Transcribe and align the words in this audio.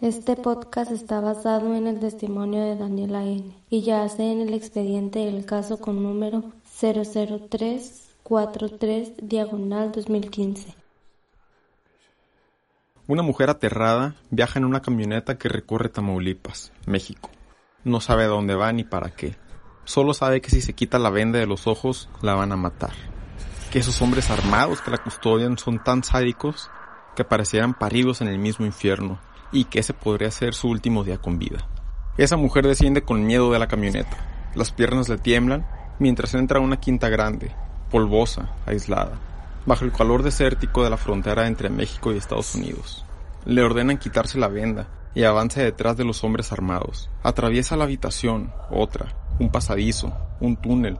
Este 0.00 0.36
podcast 0.36 0.92
está 0.92 1.18
basado 1.18 1.74
en 1.74 1.88
el 1.88 1.98
testimonio 1.98 2.62
de 2.62 2.76
Daniela 2.76 3.24
N. 3.24 3.52
y 3.68 3.82
yace 3.82 4.30
en 4.30 4.40
el 4.40 4.54
expediente 4.54 5.18
del 5.18 5.44
caso 5.44 5.80
con 5.80 6.04
número 6.04 6.44
00343 6.80 9.14
diagonal 9.20 9.90
2015. 9.90 10.72
Una 13.08 13.24
mujer 13.24 13.50
aterrada 13.50 14.14
viaja 14.30 14.60
en 14.60 14.66
una 14.66 14.82
camioneta 14.82 15.36
que 15.36 15.48
recorre 15.48 15.88
Tamaulipas, 15.88 16.70
México. 16.86 17.30
No 17.82 18.00
sabe 18.00 18.26
dónde 18.26 18.54
va 18.54 18.72
ni 18.72 18.84
para 18.84 19.10
qué. 19.10 19.34
Solo 19.82 20.14
sabe 20.14 20.40
que 20.40 20.50
si 20.50 20.60
se 20.60 20.74
quita 20.74 21.00
la 21.00 21.10
venda 21.10 21.40
de 21.40 21.48
los 21.48 21.66
ojos, 21.66 22.08
la 22.22 22.34
van 22.34 22.52
a 22.52 22.56
matar. 22.56 22.92
Que 23.72 23.80
esos 23.80 24.00
hombres 24.00 24.30
armados 24.30 24.80
que 24.80 24.92
la 24.92 24.98
custodian 24.98 25.58
son 25.58 25.82
tan 25.82 26.04
sádicos 26.04 26.70
que 27.16 27.24
parecieran 27.24 27.74
paridos 27.74 28.20
en 28.20 28.28
el 28.28 28.38
mismo 28.38 28.64
infierno 28.64 29.18
y 29.52 29.64
que 29.64 29.80
ese 29.80 29.94
podría 29.94 30.30
ser 30.30 30.54
su 30.54 30.68
último 30.68 31.04
día 31.04 31.18
con 31.18 31.38
vida. 31.38 31.66
Esa 32.16 32.36
mujer 32.36 32.66
desciende 32.66 33.02
con 33.02 33.26
miedo 33.26 33.52
de 33.52 33.58
la 33.58 33.68
camioneta. 33.68 34.16
Las 34.54 34.72
piernas 34.72 35.08
le 35.08 35.18
tiemblan 35.18 35.66
mientras 35.98 36.34
entra 36.34 36.58
a 36.58 36.62
una 36.62 36.78
quinta 36.78 37.08
grande, 37.08 37.52
polvosa, 37.90 38.50
aislada, 38.66 39.18
bajo 39.66 39.84
el 39.84 39.92
calor 39.92 40.22
desértico 40.22 40.82
de 40.82 40.90
la 40.90 40.96
frontera 40.96 41.46
entre 41.46 41.70
México 41.70 42.12
y 42.12 42.16
Estados 42.16 42.54
Unidos. 42.54 43.04
Le 43.44 43.62
ordenan 43.62 43.98
quitarse 43.98 44.38
la 44.38 44.48
venda 44.48 44.88
y 45.14 45.24
avanza 45.24 45.62
detrás 45.62 45.96
de 45.96 46.04
los 46.04 46.24
hombres 46.24 46.52
armados. 46.52 47.10
Atraviesa 47.22 47.76
la 47.76 47.84
habitación, 47.84 48.52
otra, 48.70 49.14
un 49.38 49.50
pasadizo, 49.50 50.12
un 50.40 50.56
túnel. 50.56 50.98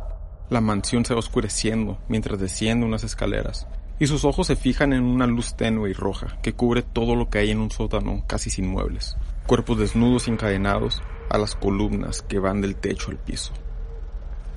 La 0.50 0.60
mansión 0.60 1.04
se 1.04 1.14
va 1.14 1.20
oscureciendo 1.20 1.98
mientras 2.08 2.38
desciende 2.38 2.86
unas 2.86 3.04
escaleras 3.04 3.66
y 3.98 4.06
sus 4.06 4.24
ojos 4.24 4.46
se 4.46 4.56
fijan 4.56 4.92
en 4.92 5.02
una 5.02 5.26
luz 5.26 5.54
tenue 5.56 5.90
y 5.90 5.92
roja 5.92 6.38
que 6.42 6.52
cubre 6.52 6.82
todo 6.82 7.16
lo 7.16 7.28
que 7.28 7.38
hay 7.38 7.50
en 7.50 7.58
un 7.58 7.70
sótano 7.70 8.24
casi 8.26 8.50
sin 8.50 8.68
muebles, 8.68 9.16
cuerpos 9.46 9.78
desnudos 9.78 10.28
y 10.28 10.30
encadenados 10.30 11.02
a 11.30 11.38
las 11.38 11.54
columnas 11.54 12.22
que 12.22 12.38
van 12.38 12.60
del 12.60 12.76
techo 12.76 13.10
al 13.10 13.18
piso. 13.18 13.52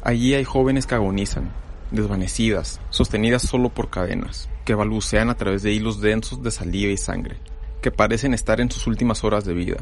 Allí 0.03 0.33
hay 0.33 0.43
jóvenes 0.43 0.85
que 0.85 0.95
agonizan, 0.95 1.51
desvanecidas, 1.91 2.81
sostenidas 2.89 3.43
solo 3.43 3.69
por 3.69 3.89
cadenas, 3.89 4.49
que 4.65 4.75
balbucean 4.75 5.29
a 5.29 5.35
través 5.35 5.63
de 5.63 5.73
hilos 5.73 6.01
densos 6.01 6.41
de 6.41 6.51
saliva 6.51 6.91
y 6.91 6.97
sangre, 6.97 7.37
que 7.81 7.91
parecen 7.91 8.33
estar 8.33 8.61
en 8.61 8.71
sus 8.71 8.87
últimas 8.87 9.23
horas 9.23 9.45
de 9.45 9.53
vida, 9.53 9.77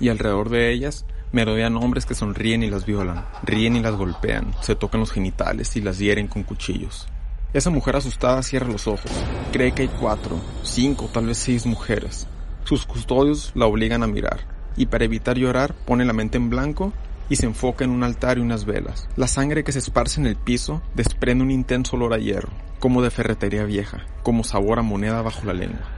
y 0.00 0.08
alrededor 0.08 0.50
de 0.50 0.72
ellas 0.72 1.06
merodean 1.32 1.76
hombres 1.76 2.06
que 2.06 2.14
sonríen 2.14 2.62
y 2.62 2.70
las 2.70 2.86
violan, 2.86 3.26
ríen 3.42 3.76
y 3.76 3.80
las 3.80 3.94
golpean, 3.94 4.52
se 4.60 4.76
tocan 4.76 5.00
los 5.00 5.10
genitales 5.10 5.74
y 5.76 5.80
las 5.80 5.98
hieren 5.98 6.28
con 6.28 6.44
cuchillos. 6.44 7.08
Esa 7.54 7.70
mujer 7.70 7.94
asustada 7.94 8.42
cierra 8.42 8.66
los 8.66 8.88
ojos. 8.88 9.12
Cree 9.52 9.70
que 9.70 9.82
hay 9.82 9.88
cuatro, 9.88 10.40
cinco, 10.64 11.08
tal 11.12 11.26
vez 11.26 11.38
seis 11.38 11.66
mujeres. 11.66 12.26
Sus 12.64 12.84
custodios 12.84 13.52
la 13.54 13.66
obligan 13.66 14.02
a 14.02 14.08
mirar, 14.08 14.40
y 14.76 14.86
para 14.86 15.04
evitar 15.04 15.38
llorar 15.38 15.72
pone 15.72 16.04
la 16.04 16.12
mente 16.12 16.36
en 16.36 16.50
blanco 16.50 16.92
y 17.28 17.36
se 17.36 17.46
enfoca 17.46 17.84
en 17.84 17.92
un 17.92 18.02
altar 18.02 18.38
y 18.38 18.40
unas 18.40 18.64
velas. 18.64 19.08
La 19.14 19.28
sangre 19.28 19.62
que 19.62 19.70
se 19.70 19.78
esparce 19.78 20.20
en 20.20 20.26
el 20.26 20.34
piso 20.34 20.82
desprende 20.96 21.44
un 21.44 21.52
intenso 21.52 21.94
olor 21.94 22.12
a 22.14 22.18
hierro, 22.18 22.50
como 22.80 23.02
de 23.02 23.12
ferretería 23.12 23.62
vieja, 23.62 24.04
como 24.24 24.42
sabor 24.42 24.80
a 24.80 24.82
moneda 24.82 25.22
bajo 25.22 25.46
la 25.46 25.52
lengua. 25.52 25.88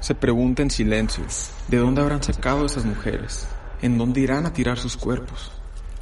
Se 0.00 0.14
pregunta 0.14 0.62
en 0.62 0.70
silencio, 0.70 1.24
¿de 1.68 1.76
dónde 1.76 2.00
habrán 2.00 2.22
sacado 2.22 2.64
esas 2.64 2.86
mujeres? 2.86 3.46
¿En 3.82 3.98
dónde 3.98 4.22
irán 4.22 4.46
a 4.46 4.54
tirar 4.54 4.78
sus 4.78 4.96
cuerpos? 4.96 5.52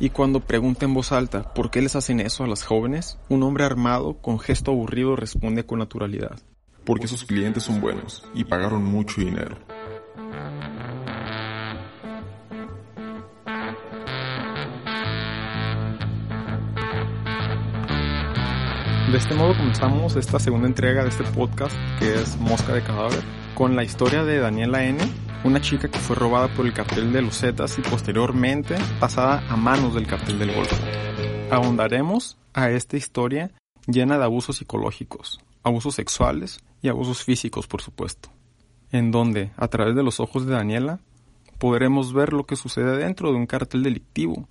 Y 0.03 0.09
cuando 0.09 0.41
pregunta 0.41 0.87
en 0.87 0.95
voz 0.95 1.13
alta 1.13 1.53
por 1.53 1.71
qué 1.71 1.83
les 1.83 1.95
hacen 1.95 2.21
eso 2.21 2.43
a 2.43 2.47
las 2.47 2.65
jóvenes, 2.65 3.19
un 3.29 3.43
hombre 3.43 3.65
armado 3.65 4.15
con 4.15 4.39
gesto 4.39 4.71
aburrido 4.71 5.15
responde 5.15 5.67
con 5.67 5.79
naturalidad. 5.79 6.41
Porque 6.87 7.07
sus 7.07 7.27
clientes 7.27 7.65
son 7.65 7.83
buenos 7.83 8.25
y 8.33 8.45
pagaron 8.45 8.83
mucho 8.83 9.21
dinero. 9.21 9.59
De 19.13 19.19
este 19.19 19.35
modo 19.35 19.55
comenzamos 19.55 20.17
esta 20.17 20.39
segunda 20.39 20.67
entrega 20.67 21.03
de 21.03 21.11
este 21.11 21.25
podcast 21.25 21.77
que 21.99 22.15
es 22.15 22.39
Mosca 22.39 22.73
de 22.73 22.83
Cadáver 22.83 23.23
con 23.55 23.77
la 23.77 23.85
historia 23.85 24.25
de 24.25 24.39
Daniela 24.39 24.85
N 24.85 24.99
una 25.43 25.61
chica 25.61 25.89
que 25.89 25.99
fue 25.99 26.17
robada 26.17 26.49
por 26.49 26.67
el 26.67 26.73
cartel 26.73 27.13
de 27.13 27.23
los 27.23 27.39
Zetas 27.39 27.79
y 27.79 27.83
posteriormente 27.83 28.77
pasada 28.99 29.43
a 29.49 29.57
manos 29.57 29.95
del 29.95 30.07
cartel 30.07 30.39
del 30.39 30.55
Golfo. 30.55 30.77
Ahondaremos 31.51 32.37
a 32.53 32.71
esta 32.71 32.97
historia 32.97 33.51
llena 33.87 34.19
de 34.19 34.25
abusos 34.25 34.59
psicológicos, 34.59 35.41
abusos 35.63 35.95
sexuales 35.95 36.61
y 36.83 36.89
abusos 36.89 37.25
físicos, 37.25 37.67
por 37.67 37.81
supuesto, 37.81 38.31
en 38.93 39.11
donde, 39.11 39.51
a 39.57 39.69
través 39.69 39.97
de 39.97 40.03
los 40.03 40.21
ojos 40.21 40.47
de 40.47 40.55
Daniela, 40.55 41.01
podremos 41.59 42.13
ver 42.13 42.33
lo 42.33 42.45
que 42.45 42.57
sucede 42.57 42.99
dentro 42.99 43.31
de 43.31 43.37
un 43.37 43.47
cartel 43.47 43.83
delictivo, 43.83 44.47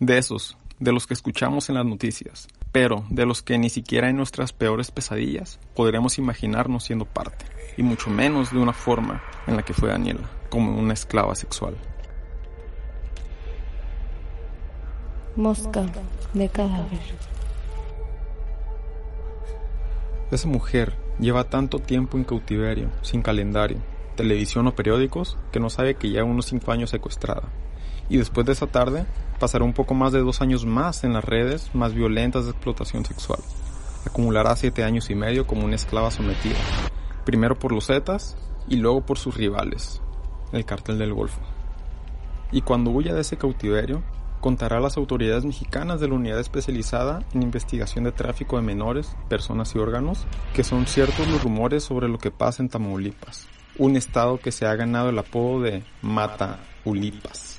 de 0.00 0.18
esos, 0.18 0.56
de 0.78 0.92
los 0.92 1.06
que 1.06 1.14
escuchamos 1.14 1.68
en 1.68 1.76
las 1.76 1.86
noticias, 1.86 2.46
pero 2.72 3.04
de 3.08 3.26
los 3.26 3.42
que 3.42 3.58
ni 3.58 3.70
siquiera 3.70 4.08
en 4.08 4.16
nuestras 4.16 4.52
peores 4.52 4.90
pesadillas 4.90 5.58
podremos 5.74 6.18
imaginarnos 6.18 6.84
siendo 6.84 7.06
parte 7.06 7.59
y 7.80 7.82
mucho 7.82 8.10
menos 8.10 8.52
de 8.52 8.58
una 8.58 8.74
forma 8.74 9.22
en 9.46 9.56
la 9.56 9.62
que 9.62 9.72
fue 9.72 9.88
Daniela, 9.88 10.28
como 10.50 10.78
una 10.78 10.92
esclava 10.92 11.34
sexual. 11.34 11.74
Mosca 15.34 15.86
de 16.34 16.48
cadáver. 16.50 17.00
Esa 20.30 20.46
mujer 20.46 20.94
lleva 21.18 21.44
tanto 21.44 21.78
tiempo 21.78 22.18
en 22.18 22.24
cautiverio, 22.24 22.90
sin 23.00 23.22
calendario, 23.22 23.78
televisión 24.14 24.66
o 24.66 24.74
periódicos, 24.74 25.38
que 25.50 25.58
no 25.58 25.70
sabe 25.70 25.94
que 25.94 26.10
lleva 26.10 26.28
unos 26.28 26.46
cinco 26.46 26.72
años 26.72 26.90
secuestrada. 26.90 27.48
Y 28.10 28.18
después 28.18 28.44
de 28.44 28.52
esa 28.52 28.66
tarde, 28.66 29.06
pasará 29.38 29.64
un 29.64 29.72
poco 29.72 29.94
más 29.94 30.12
de 30.12 30.20
dos 30.20 30.42
años 30.42 30.66
más 30.66 31.02
en 31.02 31.14
las 31.14 31.24
redes 31.24 31.74
más 31.74 31.94
violentas 31.94 32.44
de 32.44 32.50
explotación 32.50 33.06
sexual. 33.06 33.40
Acumulará 34.06 34.54
siete 34.54 34.84
años 34.84 35.08
y 35.08 35.14
medio 35.14 35.46
como 35.46 35.64
una 35.64 35.76
esclava 35.76 36.10
sometida, 36.10 36.58
primero 37.24 37.58
por 37.58 37.72
los 37.72 37.86
Zetas 37.86 38.36
y 38.68 38.76
luego 38.76 39.00
por 39.02 39.18
sus 39.18 39.36
rivales, 39.36 40.00
el 40.52 40.64
cartel 40.64 40.98
del 40.98 41.14
Golfo. 41.14 41.40
Y 42.52 42.62
cuando 42.62 42.90
huya 42.90 43.14
de 43.14 43.20
ese 43.20 43.36
cautiverio, 43.36 44.02
contará 44.40 44.78
a 44.78 44.80
las 44.80 44.96
autoridades 44.96 45.44
mexicanas 45.44 46.00
de 46.00 46.08
la 46.08 46.14
unidad 46.14 46.40
especializada 46.40 47.22
en 47.34 47.42
investigación 47.42 48.04
de 48.04 48.12
tráfico 48.12 48.56
de 48.56 48.62
menores, 48.62 49.14
personas 49.28 49.74
y 49.74 49.78
órganos, 49.78 50.26
que 50.54 50.64
son 50.64 50.86
ciertos 50.86 51.28
los 51.28 51.42
rumores 51.42 51.84
sobre 51.84 52.08
lo 52.08 52.18
que 52.18 52.30
pasa 52.30 52.62
en 52.62 52.68
Tamaulipas, 52.68 53.46
un 53.78 53.96
estado 53.96 54.38
que 54.38 54.52
se 54.52 54.66
ha 54.66 54.74
ganado 54.74 55.10
el 55.10 55.18
apodo 55.18 55.62
de 55.62 55.84
Mata 56.02 56.60
Ulipas. 56.84 57.58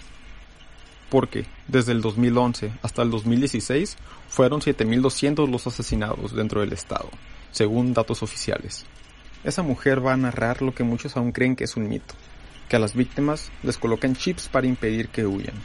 Porque 1.10 1.46
desde 1.68 1.92
el 1.92 2.02
2011 2.02 2.74
hasta 2.82 3.02
el 3.02 3.12
2016 3.12 3.98
fueron 4.28 4.62
7.200 4.62 5.50
los 5.50 5.68
asesinados 5.68 6.34
dentro 6.34 6.62
del 6.62 6.74
estado, 6.74 7.10
según 7.52 7.94
datos 7.94 8.24
oficiales. 8.24 8.86
Esa 9.44 9.64
mujer 9.64 10.06
va 10.06 10.14
a 10.14 10.18
narrar 10.18 10.62
lo 10.62 10.76
que 10.76 10.84
muchos 10.84 11.18
aún 11.18 11.32
creen 11.32 11.56
que 11.56 11.64
es 11.64 11.76
un 11.76 11.90
mito, 11.90 12.14
que 12.70 12.76
a 12.76 12.80
las 12.80 12.96
víctimas 12.96 13.52
les 13.64 13.78
colocan 13.78 14.16
chips 14.16 14.48
para 14.48 14.68
impedir 14.68 15.10
que 15.10 15.26
huyan, 15.26 15.56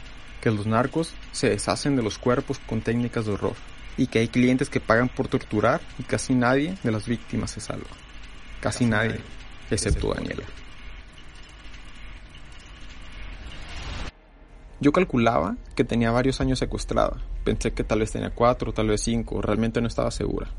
que 0.41 0.49
los 0.49 0.65
narcos 0.65 1.13
se 1.31 1.49
deshacen 1.49 1.95
de 1.95 2.01
los 2.01 2.17
cuerpos 2.17 2.59
con 2.59 2.81
técnicas 2.81 3.25
de 3.25 3.33
horror, 3.33 3.55
y 3.95 4.07
que 4.07 4.19
hay 4.19 4.29
clientes 4.29 4.69
que 4.69 4.79
pagan 4.79 5.09
por 5.09 5.27
torturar 5.27 5.81
y 5.99 6.03
casi 6.03 6.33
nadie 6.33 6.75
de 6.83 6.91
las 6.91 7.07
víctimas 7.07 7.51
se 7.51 7.61
salva. 7.61 7.89
Casi 8.61 8.85
nadie, 8.85 9.19
excepto 9.69 10.11
Daniela. 10.13 10.43
Yo 14.79 14.91
calculaba 14.91 15.55
que 15.75 15.83
tenía 15.83 16.11
varios 16.11 16.41
años 16.41 16.59
secuestrada. 16.59 17.17
Pensé 17.43 17.73
que 17.73 17.83
tal 17.83 17.99
vez 17.99 18.11
tenía 18.11 18.31
cuatro, 18.31 18.73
tal 18.73 18.87
vez 18.87 19.01
cinco, 19.01 19.41
realmente 19.41 19.81
no 19.81 19.87
estaba 19.87 20.11
segura. 20.11 20.49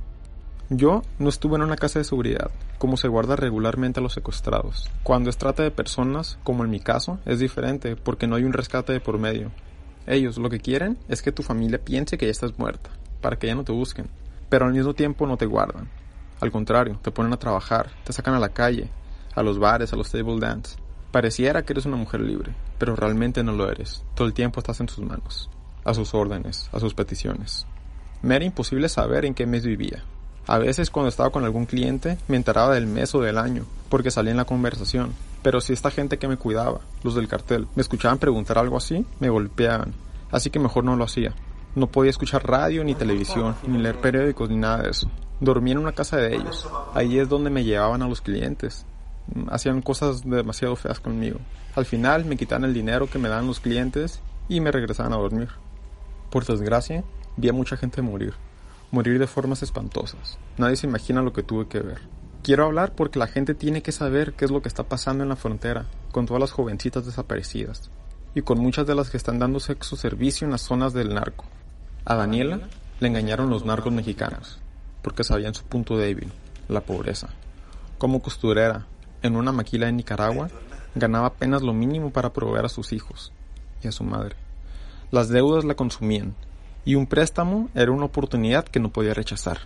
Yo 0.70 1.00
no 1.18 1.30
estuve 1.30 1.56
en 1.56 1.62
una 1.62 1.76
casa 1.76 1.98
de 1.98 2.04
seguridad, 2.04 2.50
como 2.76 2.98
se 2.98 3.08
guarda 3.08 3.36
regularmente 3.36 4.00
a 4.00 4.02
los 4.02 4.12
secuestrados. 4.12 4.90
Cuando 5.02 5.30
es 5.30 5.38
trata 5.38 5.62
de 5.62 5.70
personas, 5.70 6.38
como 6.44 6.62
en 6.62 6.68
mi 6.68 6.78
caso, 6.78 7.18
es 7.24 7.38
diferente 7.38 7.96
porque 7.96 8.26
no 8.26 8.36
hay 8.36 8.44
un 8.44 8.52
rescate 8.52 8.92
de 8.92 9.00
por 9.00 9.18
medio. 9.18 9.50
Ellos 10.06 10.36
lo 10.36 10.50
que 10.50 10.60
quieren 10.60 10.98
es 11.08 11.22
que 11.22 11.32
tu 11.32 11.42
familia 11.42 11.82
piense 11.82 12.18
que 12.18 12.26
ya 12.26 12.32
estás 12.32 12.58
muerta, 12.58 12.90
para 13.22 13.38
que 13.38 13.46
ya 13.46 13.54
no 13.54 13.64
te 13.64 13.72
busquen, 13.72 14.10
pero 14.50 14.66
al 14.66 14.74
mismo 14.74 14.92
tiempo 14.92 15.26
no 15.26 15.38
te 15.38 15.46
guardan. 15.46 15.88
Al 16.38 16.52
contrario, 16.52 16.98
te 17.00 17.12
ponen 17.12 17.32
a 17.32 17.38
trabajar, 17.38 17.90
te 18.04 18.12
sacan 18.12 18.34
a 18.34 18.38
la 18.38 18.50
calle, 18.50 18.90
a 19.34 19.42
los 19.42 19.58
bares, 19.58 19.94
a 19.94 19.96
los 19.96 20.10
table 20.10 20.38
dance. 20.38 20.76
Pareciera 21.10 21.62
que 21.62 21.72
eres 21.72 21.86
una 21.86 21.96
mujer 21.96 22.20
libre, 22.20 22.54
pero 22.76 22.94
realmente 22.94 23.42
no 23.42 23.52
lo 23.52 23.70
eres. 23.70 24.04
Todo 24.14 24.28
el 24.28 24.34
tiempo 24.34 24.60
estás 24.60 24.80
en 24.80 24.90
sus 24.90 25.02
manos, 25.02 25.48
a 25.84 25.94
sus 25.94 26.12
órdenes, 26.12 26.68
a 26.72 26.78
sus 26.78 26.92
peticiones. 26.92 27.66
Me 28.20 28.36
era 28.36 28.44
imposible 28.44 28.90
saber 28.90 29.24
en 29.24 29.32
qué 29.32 29.46
mes 29.46 29.64
vivía. 29.64 30.04
A 30.48 30.58
veces 30.58 30.90
cuando 30.90 31.08
estaba 31.08 31.30
con 31.30 31.44
algún 31.44 31.66
cliente 31.66 32.18
me 32.26 32.36
enteraba 32.36 32.74
del 32.74 32.86
mes 32.86 33.14
o 33.14 33.20
del 33.20 33.38
año, 33.38 33.64
porque 33.88 34.10
salía 34.10 34.32
en 34.32 34.36
la 34.36 34.44
conversación. 34.44 35.14
Pero 35.42 35.60
si 35.60 35.72
esta 35.72 35.92
gente 35.92 36.18
que 36.18 36.26
me 36.26 36.36
cuidaba, 36.36 36.80
los 37.04 37.14
del 37.14 37.28
cartel, 37.28 37.68
me 37.76 37.82
escuchaban 37.82 38.18
preguntar 38.18 38.58
algo 38.58 38.76
así, 38.76 39.06
me 39.20 39.28
golpeaban. 39.28 39.94
Así 40.32 40.50
que 40.50 40.58
mejor 40.58 40.82
no 40.82 40.96
lo 40.96 41.04
hacía. 41.04 41.32
No 41.76 41.86
podía 41.86 42.10
escuchar 42.10 42.44
radio 42.48 42.82
ni 42.82 42.96
televisión, 42.96 43.54
ni 43.66 43.78
leer 43.78 44.00
periódicos, 44.00 44.50
ni 44.50 44.56
nada 44.56 44.82
de 44.82 44.90
eso. 44.90 45.08
Dormía 45.38 45.72
en 45.72 45.78
una 45.78 45.92
casa 45.92 46.16
de 46.16 46.34
ellos. 46.34 46.68
Ahí 46.94 47.18
es 47.18 47.28
donde 47.28 47.50
me 47.50 47.62
llevaban 47.62 48.02
a 48.02 48.08
los 48.08 48.20
clientes 48.20 48.84
hacían 49.50 49.82
cosas 49.82 50.22
demasiado 50.28 50.76
feas 50.76 51.00
conmigo. 51.00 51.38
Al 51.74 51.84
final 51.84 52.24
me 52.24 52.36
quitaban 52.36 52.64
el 52.64 52.74
dinero 52.74 53.08
que 53.08 53.18
me 53.18 53.28
daban 53.28 53.46
los 53.46 53.60
clientes 53.60 54.20
y 54.48 54.60
me 54.60 54.72
regresaban 54.72 55.12
a 55.12 55.16
dormir. 55.16 55.48
Por 56.30 56.44
desgracia, 56.44 57.04
vi 57.36 57.48
a 57.48 57.52
mucha 57.52 57.76
gente 57.76 58.02
morir, 58.02 58.34
morir 58.90 59.18
de 59.18 59.26
formas 59.26 59.62
espantosas. 59.62 60.38
Nadie 60.56 60.76
se 60.76 60.86
imagina 60.86 61.22
lo 61.22 61.32
que 61.32 61.42
tuve 61.42 61.68
que 61.68 61.80
ver. 61.80 62.00
Quiero 62.42 62.64
hablar 62.64 62.94
porque 62.94 63.18
la 63.18 63.26
gente 63.26 63.54
tiene 63.54 63.82
que 63.82 63.92
saber 63.92 64.32
qué 64.32 64.44
es 64.44 64.50
lo 64.50 64.62
que 64.62 64.68
está 64.68 64.84
pasando 64.84 65.22
en 65.22 65.28
la 65.28 65.36
frontera 65.36 65.86
con 66.12 66.26
todas 66.26 66.40
las 66.40 66.52
jovencitas 66.52 67.04
desaparecidas 67.04 67.90
y 68.34 68.42
con 68.42 68.58
muchas 68.58 68.86
de 68.86 68.94
las 68.94 69.10
que 69.10 69.16
están 69.16 69.38
dando 69.38 69.60
sexo 69.60 69.96
servicio 69.96 70.44
en 70.44 70.52
las 70.52 70.62
zonas 70.62 70.92
del 70.92 71.14
narco. 71.14 71.44
A 72.04 72.14
Daniela 72.14 72.60
le 73.00 73.08
engañaron 73.08 73.50
los 73.50 73.64
narcos 73.64 73.92
mexicanos 73.92 74.60
porque 75.02 75.24
sabían 75.24 75.54
su 75.54 75.64
punto 75.64 75.96
débil, 75.96 76.32
la 76.68 76.80
pobreza. 76.80 77.28
Como 77.98 78.22
costurera, 78.22 78.86
en 79.22 79.36
una 79.36 79.52
maquila 79.52 79.88
en 79.88 79.96
Nicaragua, 79.96 80.48
ganaba 80.94 81.28
apenas 81.28 81.62
lo 81.62 81.72
mínimo 81.72 82.10
para 82.10 82.32
proveer 82.32 82.64
a 82.64 82.70
sus 82.70 82.92
hijos 82.92 83.32
y 83.82 83.88
a 83.88 83.92
su 83.92 84.04
madre. 84.04 84.36
Las 85.10 85.28
deudas 85.28 85.64
la 85.64 85.74
consumían 85.74 86.34
y 86.88 86.94
un 86.94 87.06
préstamo 87.06 87.68
era 87.74 87.92
una 87.92 88.06
oportunidad 88.06 88.64
que 88.64 88.80
no 88.80 88.90
podía 88.90 89.12
rechazar. 89.12 89.58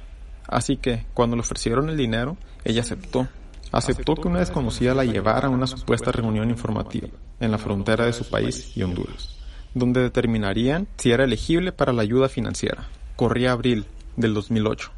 Así 0.49 0.77
que, 0.77 1.07
cuando 1.15 1.37
le 1.37 1.43
ofrecieron 1.43 1.89
el 1.89 1.97
dinero, 1.97 2.37
ella 2.65 2.81
aceptó. 2.81 3.29
Aceptó 3.71 4.17
que 4.17 4.27
una 4.27 4.41
desconocida 4.41 4.93
la 4.93 5.05
llevara 5.05 5.47
a 5.47 5.51
una 5.53 5.69
supuesta 5.69 6.11
reunión 6.11 6.51
informativa 6.51 7.07
en 7.39 7.53
la 7.53 7.59
frontera 7.59 8.07
de 8.07 8.13
su 8.13 8.29
país 8.29 8.77
y 8.77 8.83
Honduras, 8.83 9.37
donde 9.73 10.03
determinarían 10.03 10.89
si 10.97 11.13
era 11.13 11.23
elegible 11.23 11.71
para 11.71 11.93
la 11.93 12.03
ayuda 12.03 12.29
financiera. 12.29 12.89
Corría 13.15 13.53
abril 13.53 13.87
del 14.17 14.35
2008. 14.35 14.91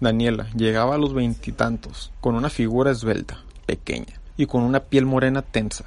Daniela 0.00 0.50
llegaba 0.54 0.96
a 0.96 0.98
los 0.98 1.14
veintitantos, 1.14 2.12
con 2.20 2.34
una 2.34 2.50
figura 2.50 2.90
esbelta, 2.90 3.38
pequeña 3.64 4.20
y 4.36 4.44
con 4.44 4.64
una 4.64 4.80
piel 4.80 5.06
morena 5.06 5.40
tensa, 5.40 5.86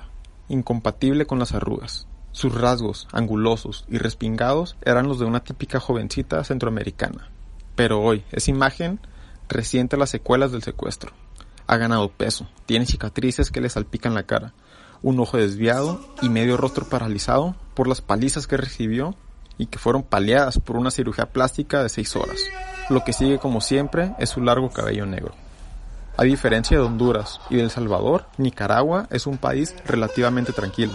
incompatible 0.50 1.28
con 1.28 1.38
las 1.38 1.54
arrugas. 1.54 2.07
Sus 2.33 2.53
rasgos, 2.53 3.07
angulosos 3.12 3.85
y 3.88 4.00
respingados, 4.00 4.75
eran 4.81 5.07
los 5.07 5.19
de 5.19 5.25
una 5.25 5.44
típica 5.44 5.80
jovencita 5.80 6.44
centroamericana. 6.44 7.30
Pero 7.75 8.01
hoy, 8.01 8.24
esa 8.31 8.50
imagen 8.50 9.00
resiente 9.47 9.97
las 9.97 10.09
secuelas 10.09 10.51
del 10.51 10.63
secuestro. 10.63 11.12
Ha 11.68 11.77
ganado 11.77 12.09
peso, 12.09 12.47
tiene 12.65 12.88
cicatrices 12.88 13.51
que 13.51 13.62
le 13.62 13.69
salpican 13.69 14.15
la 14.15 14.24
cara, 14.24 14.53
un 15.03 15.19
ojo 15.19 15.38
desviado 15.38 16.01
y 16.24 16.30
medio 16.30 16.57
rostro 16.57 16.89
paralizado 16.89 17.56
por 17.75 17.88
las 17.88 18.01
palizas 18.01 18.47
que 18.47 18.57
recibió 18.57 19.15
y 19.59 19.68
que 19.68 19.77
fueron 19.77 20.01
paliadas 20.01 20.57
por 20.57 20.77
una 20.77 20.89
cirugía 20.89 21.27
plástica 21.27 21.83
de 21.83 21.89
seis 21.89 22.15
horas. 22.15 22.39
Lo 22.89 23.03
que 23.03 23.13
sigue 23.13 23.38
como 23.38 23.62
siempre 23.62 24.15
es 24.18 24.31
su 24.31 24.41
largo 24.41 24.71
cabello 24.71 25.06
negro. 25.06 25.35
A 26.18 26.24
diferencia 26.24 26.77
de 26.77 26.83
Honduras 26.83 27.39
y 27.51 27.57
de 27.57 27.63
El 27.63 27.69
Salvador, 27.69 28.25
Nicaragua 28.38 29.07
es 29.12 29.27
un 29.27 29.38
país 29.38 29.75
relativamente 29.85 30.51
tranquilo. 30.51 30.94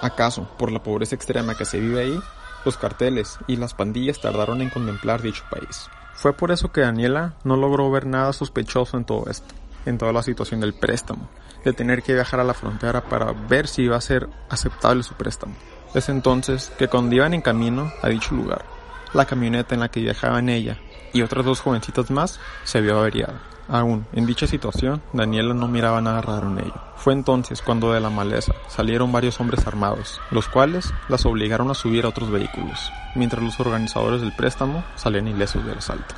¿Acaso, 0.00 0.48
por 0.58 0.72
la 0.72 0.82
pobreza 0.82 1.14
extrema 1.14 1.54
que 1.54 1.64
se 1.64 1.80
vive 1.80 2.02
ahí, 2.02 2.20
los 2.64 2.76
carteles 2.76 3.38
y 3.46 3.56
las 3.56 3.74
pandillas 3.74 4.20
tardaron 4.20 4.60
en 4.62 4.70
contemplar 4.70 5.22
dicho 5.22 5.44
país? 5.50 5.88
Fue 6.14 6.32
por 6.32 6.52
eso 6.52 6.72
que 6.72 6.80
Daniela 6.80 7.34
no 7.44 7.56
logró 7.56 7.90
ver 7.90 8.06
nada 8.06 8.32
sospechoso 8.32 8.96
en 8.96 9.04
todo 9.04 9.26
esto, 9.28 9.54
en 9.84 9.98
toda 9.98 10.12
la 10.12 10.22
situación 10.22 10.60
del 10.60 10.74
préstamo, 10.74 11.28
de 11.64 11.72
tener 11.72 12.02
que 12.02 12.14
viajar 12.14 12.40
a 12.40 12.44
la 12.44 12.54
frontera 12.54 13.02
para 13.02 13.32
ver 13.32 13.66
si 13.66 13.82
iba 13.82 13.96
a 13.96 14.00
ser 14.00 14.28
aceptable 14.48 15.02
su 15.02 15.14
préstamo. 15.14 15.54
Es 15.94 16.08
entonces 16.08 16.72
que 16.78 16.88
cuando 16.88 17.14
iban 17.14 17.34
en 17.34 17.42
camino 17.42 17.92
a 18.02 18.08
dicho 18.08 18.34
lugar, 18.34 18.64
la 19.12 19.26
camioneta 19.26 19.74
en 19.74 19.80
la 19.80 19.90
que 19.90 20.00
viajaban 20.00 20.48
ella 20.48 20.78
y 21.12 21.22
otras 21.22 21.44
dos 21.44 21.60
jovencitas 21.60 22.10
más 22.10 22.40
se 22.64 22.80
vio 22.80 22.98
averiada. 22.98 23.40
Aún, 23.68 24.06
en 24.12 24.26
dicha 24.26 24.46
situación, 24.46 25.00
Daniela 25.14 25.54
no 25.54 25.68
miraba 25.68 26.00
nada 26.02 26.20
raro 26.20 26.48
en 26.48 26.58
ello. 26.58 26.74
Fue 26.96 27.14
entonces 27.14 27.62
cuando 27.62 27.92
de 27.92 28.00
la 28.00 28.10
maleza 28.10 28.52
salieron 28.68 29.10
varios 29.10 29.40
hombres 29.40 29.66
armados, 29.66 30.20
los 30.30 30.48
cuales 30.48 30.92
las 31.08 31.24
obligaron 31.24 31.70
a 31.70 31.74
subir 31.74 32.04
a 32.04 32.08
otros 32.08 32.30
vehículos, 32.30 32.92
mientras 33.14 33.42
los 33.42 33.58
organizadores 33.60 34.20
del 34.20 34.36
préstamo 34.36 34.84
salían 34.96 35.28
ilesos 35.28 35.64
del 35.64 35.78
asalto. 35.78 36.14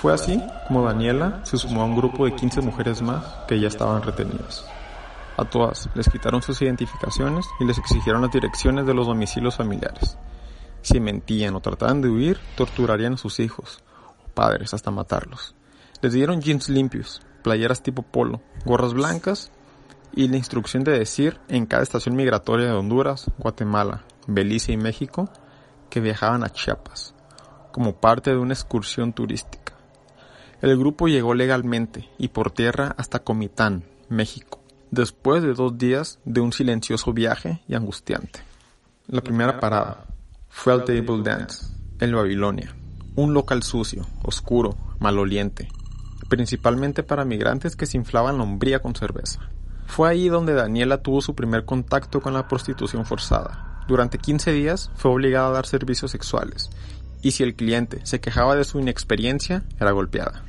Fue 0.00 0.12
así 0.12 0.40
como 0.68 0.84
Daniela 0.84 1.40
se 1.44 1.56
sumó 1.56 1.82
a 1.82 1.86
un 1.86 1.96
grupo 1.96 2.26
de 2.26 2.34
15 2.34 2.60
mujeres 2.60 3.02
más 3.02 3.24
que 3.48 3.58
ya 3.58 3.66
estaban 3.66 4.02
retenidas. 4.02 4.64
A 5.36 5.44
todas 5.44 5.88
les 5.94 6.08
quitaron 6.08 6.40
sus 6.40 6.62
identificaciones 6.62 7.46
y 7.58 7.64
les 7.64 7.78
exigieron 7.78 8.22
las 8.22 8.30
direcciones 8.30 8.86
de 8.86 8.94
los 8.94 9.06
domicilios 9.06 9.56
familiares. 9.56 10.16
Si 10.82 11.00
mentían 11.00 11.56
o 11.56 11.60
trataban 11.60 12.00
de 12.00 12.08
huir, 12.08 12.38
torturarían 12.56 13.14
a 13.14 13.16
sus 13.16 13.40
hijos 13.40 13.82
o 14.24 14.28
padres 14.28 14.72
hasta 14.72 14.90
matarlos. 14.90 15.54
Les 16.02 16.12
dieron 16.12 16.40
jeans 16.40 16.68
limpios, 16.68 17.22
playeras 17.42 17.82
tipo 17.82 18.02
polo, 18.02 18.42
gorras 18.64 18.92
blancas 18.92 19.50
y 20.12 20.28
la 20.28 20.36
instrucción 20.36 20.84
de 20.84 20.98
decir 20.98 21.40
en 21.48 21.66
cada 21.66 21.82
estación 21.82 22.16
migratoria 22.16 22.66
de 22.66 22.72
Honduras, 22.72 23.30
Guatemala, 23.38 24.04
Belice 24.26 24.72
y 24.72 24.76
México 24.76 25.30
que 25.90 26.00
viajaban 26.00 26.44
a 26.44 26.50
Chiapas, 26.50 27.14
como 27.72 27.96
parte 28.00 28.30
de 28.30 28.38
una 28.38 28.54
excursión 28.54 29.12
turística. 29.12 29.74
El 30.62 30.76
grupo 30.78 31.06
llegó 31.06 31.34
legalmente 31.34 32.08
y 32.18 32.28
por 32.28 32.50
tierra 32.50 32.94
hasta 32.98 33.20
Comitán, 33.20 33.84
México, 34.08 34.62
después 34.90 35.42
de 35.42 35.54
dos 35.54 35.76
días 35.78 36.18
de 36.24 36.40
un 36.40 36.52
silencioso 36.52 37.12
viaje 37.12 37.62
y 37.68 37.74
angustiante. 37.74 38.40
La 39.06 39.20
primera 39.20 39.60
parada 39.60 40.06
fue 40.48 40.72
al 40.72 40.84
Table 40.84 41.22
Dance, 41.22 41.66
en 42.00 42.12
Babilonia, 42.12 42.74
un 43.14 43.34
local 43.34 43.62
sucio, 43.62 44.06
oscuro, 44.22 44.74
maloliente, 44.98 45.68
principalmente 46.28 47.02
para 47.02 47.24
migrantes 47.24 47.76
que 47.76 47.86
se 47.86 47.96
inflaban 47.96 48.38
la 48.38 48.44
hombría 48.44 48.80
con 48.80 48.94
cerveza. 48.94 49.40
Fue 49.86 50.08
ahí 50.08 50.28
donde 50.28 50.54
Daniela 50.54 50.98
tuvo 50.98 51.20
su 51.20 51.34
primer 51.34 51.64
contacto 51.64 52.20
con 52.20 52.34
la 52.34 52.48
prostitución 52.48 53.06
forzada. 53.06 53.82
Durante 53.86 54.18
15 54.18 54.52
días 54.52 54.90
fue 54.96 55.12
obligada 55.12 55.48
a 55.48 55.52
dar 55.52 55.66
servicios 55.66 56.10
sexuales, 56.10 56.70
y 57.22 57.30
si 57.32 57.42
el 57.42 57.54
cliente 57.54 58.00
se 58.04 58.20
quejaba 58.20 58.56
de 58.56 58.64
su 58.64 58.80
inexperiencia, 58.80 59.64
era 59.78 59.92
golpeada. 59.92 60.44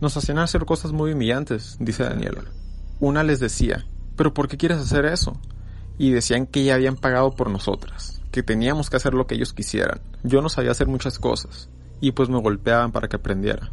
Nos 0.00 0.16
hacían 0.16 0.38
hacer 0.38 0.64
cosas 0.64 0.92
muy 0.92 1.12
humillantes, 1.12 1.76
dice 1.80 2.04
Daniela. 2.04 2.44
Una 3.00 3.22
les 3.22 3.40
decía, 3.40 3.86
¿pero 4.16 4.34
por 4.34 4.48
qué 4.48 4.56
quieres 4.56 4.78
hacer 4.78 5.06
eso? 5.06 5.40
Y 5.98 6.10
decían 6.10 6.46
que 6.46 6.64
ya 6.64 6.74
habían 6.74 6.96
pagado 6.96 7.32
por 7.32 7.50
nosotras, 7.50 8.22
que 8.30 8.42
teníamos 8.42 8.88
que 8.88 8.96
hacer 8.96 9.14
lo 9.14 9.26
que 9.26 9.34
ellos 9.34 9.52
quisieran. 9.52 10.00
Yo 10.22 10.42
no 10.42 10.48
sabía 10.48 10.70
hacer 10.70 10.86
muchas 10.86 11.18
cosas, 11.18 11.68
y 12.00 12.12
pues 12.12 12.28
me 12.28 12.40
golpeaban 12.40 12.92
para 12.92 13.08
que 13.08 13.16
aprendiera. 13.16 13.70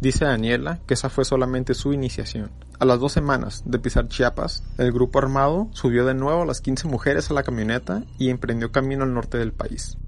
Dice 0.00 0.24
Daniela 0.24 0.78
que 0.86 0.94
esa 0.94 1.10
fue 1.10 1.26
solamente 1.26 1.74
su 1.74 1.92
iniciación. 1.92 2.50
A 2.78 2.86
las 2.86 2.98
dos 2.98 3.12
semanas 3.12 3.62
de 3.66 3.78
pisar 3.78 4.08
Chiapas, 4.08 4.64
el 4.78 4.92
grupo 4.92 5.18
armado 5.18 5.68
subió 5.72 6.06
de 6.06 6.14
nuevo 6.14 6.42
a 6.42 6.46
las 6.46 6.62
15 6.62 6.88
mujeres 6.88 7.30
a 7.30 7.34
la 7.34 7.42
camioneta 7.42 8.02
y 8.16 8.30
emprendió 8.30 8.72
camino 8.72 9.04
al 9.04 9.12
norte 9.12 9.36
del 9.36 9.52
país. 9.52 9.98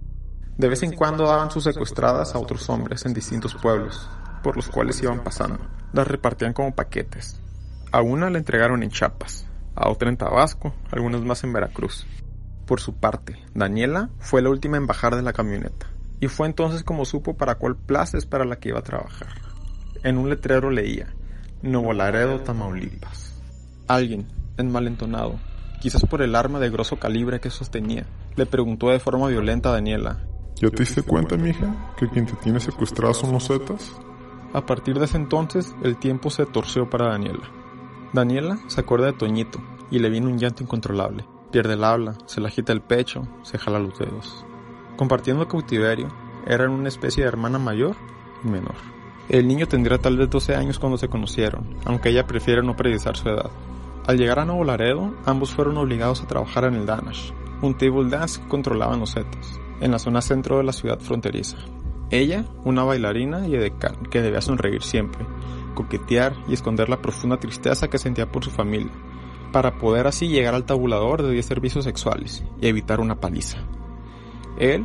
De 0.57 0.69
vez 0.69 0.83
en 0.83 0.95
cuando 0.95 1.25
daban 1.25 1.51
sus 1.51 1.65
secuestradas 1.65 2.35
a 2.35 2.39
otros 2.39 2.71
hombres 2.71 3.05
en 3.05 3.13
distintos 3.13 3.55
pueblos, 3.55 4.09
por 4.43 4.57
los 4.57 4.69
cuales 4.69 5.03
iban 5.03 5.23
pasando. 5.23 5.59
Las 5.93 6.09
repartían 6.09 6.55
como 6.55 6.75
paquetes. 6.75 7.39
A 7.91 8.01
una 8.01 8.31
la 8.31 8.39
entregaron 8.39 8.83
en 8.83 8.91
Chiapas, 8.91 9.47
a 9.75 9.91
otra 9.91 10.09
en 10.09 10.17
Tabasco, 10.17 10.75
algunas 10.91 11.21
más 11.21 11.45
en 11.45 11.53
Veracruz. 11.53 12.07
Por 12.65 12.81
su 12.81 12.95
parte, 12.95 13.37
Daniela 13.53 14.09
fue 14.19 14.41
la 14.41 14.49
última 14.49 14.79
en 14.79 14.87
bajar 14.87 15.17
de 15.17 15.23
la 15.23 15.35
camioneta, 15.35 15.89
y 16.21 16.29
fue 16.29 16.47
entonces 16.47 16.83
como 16.83 17.05
supo 17.05 17.37
para 17.37 17.57
cuál 17.57 17.77
plaza 17.77 18.17
es 18.17 18.25
para 18.25 18.47
la 18.47 18.57
que 18.57 18.71
iba 18.71 18.79
a 18.79 18.85
trabajar. 18.85 19.52
En 20.05 20.19
un 20.19 20.29
letrero 20.29 20.71
leía, 20.71 21.15
Nuevo 21.63 21.93
Laredo, 21.93 22.41
Tamaulipas. 22.41 23.41
Alguien, 23.87 24.27
enmalentonado, 24.57 25.39
quizás 25.81 26.05
por 26.07 26.23
el 26.23 26.35
arma 26.35 26.59
de 26.59 26.71
grosso 26.71 26.97
calibre 26.97 27.39
que 27.39 27.51
sostenía, 27.51 28.05
le 28.35 28.47
preguntó 28.47 28.91
de 28.91 28.99
forma 28.99 29.29
violenta 29.29 29.69
a 29.69 29.75
Daniela. 29.75 30.19
¿Ya 30.57 30.71
te 30.71 30.83
diste 30.83 31.03
cuenta, 31.03 31.37
mija, 31.37 31.95
que 31.97 32.09
quien 32.09 32.27
te 32.27 32.33
tiene 32.35 32.59
secuestrada 32.59 33.15
son 33.15 33.31
los 33.31 33.47
Zetas? 33.47 33.97
A 34.53 34.67
partir 34.67 34.99
de 34.99 35.05
ese 35.05 35.19
entonces, 35.19 35.73
el 35.85 35.97
tiempo 35.97 36.31
se 36.31 36.47
torció 36.47 36.91
para 36.91 37.11
Daniela. 37.11 37.49
Daniela 38.13 38.59
se 38.67 38.81
acuerda 38.81 39.07
de 39.07 39.13
Toñito 39.13 39.61
y 39.93 40.01
le 40.01 40.11
viene 40.11 40.27
un 40.27 40.39
llanto 40.39 40.65
incontrolable. 40.65 41.25
Pierde 41.53 41.75
el 41.75 41.85
habla, 41.85 42.19
se 42.27 42.41
le 42.41 42.49
agita 42.49 42.73
el 42.73 42.81
pecho, 42.81 43.29
se 43.43 43.57
jala 43.57 43.79
los 43.79 43.97
dedos. 43.99 44.45
Compartiendo 44.97 45.47
cautiverio, 45.47 46.09
eran 46.45 46.71
una 46.71 46.89
especie 46.89 47.23
de 47.23 47.29
hermana 47.29 47.61
mayor 47.61 47.95
y 48.43 48.49
menor. 48.49 48.75
El 49.33 49.49
niño 49.49 49.67
tendría 49.67 49.97
tal 49.97 50.19
vez 50.19 50.29
12 50.29 50.55
años 50.55 50.79
cuando 50.79 50.99
se 50.99 51.09
conocieron, 51.09 51.67
aunque 51.87 52.11
ella 52.11 52.27
prefiere 52.27 52.63
no 52.63 52.77
precisar 52.77 53.17
su 53.17 53.31
edad. 53.31 53.51
Al 54.07 54.19
llegar 54.19 54.39
a 54.39 54.45
Nuevo 54.45 54.63
Laredo, 54.63 55.15
ambos 55.25 55.55
fueron 55.55 55.79
obligados 55.79 56.21
a 56.21 56.27
trabajar 56.27 56.65
en 56.65 56.75
el 56.75 56.85
Danash, 56.85 57.31
un 57.63 57.73
table 57.79 58.11
dance 58.11 58.43
que 58.43 58.49
controlaban 58.49 59.01
los 59.01 59.15
Zetas, 59.15 59.59
en 59.81 59.91
la 59.91 59.99
zona 59.99 60.21
centro 60.21 60.59
de 60.59 60.65
la 60.65 60.75
ciudad 60.75 61.01
fronteriza. 61.01 61.57
Ella, 62.11 62.45
una 62.65 62.85
bailarina 62.85 63.49
y 63.49 63.55
edecán 63.55 63.97
que 64.11 64.21
debía 64.21 64.43
sonreír 64.43 64.83
siempre, 64.83 65.25
coquetear 65.75 66.35
y 66.47 66.53
esconder 66.53 66.91
la 66.91 67.01
profunda 67.01 67.41
tristeza 67.41 67.89
que 67.89 67.97
sentía 67.97 68.31
por 68.31 68.45
su 68.45 68.51
familia, 68.51 68.93
para 69.51 69.79
poder 69.79 70.09
así 70.09 70.29
llegar 70.29 70.55
al 70.55 70.67
tabulador 70.67 71.23
de 71.23 71.31
10 71.33 71.47
servicios 71.47 71.85
sexuales 71.85 72.45
y 72.61 72.67
evitar 72.67 73.01
una 73.01 73.19
paliza. 73.19 73.61
Él, 74.59 74.85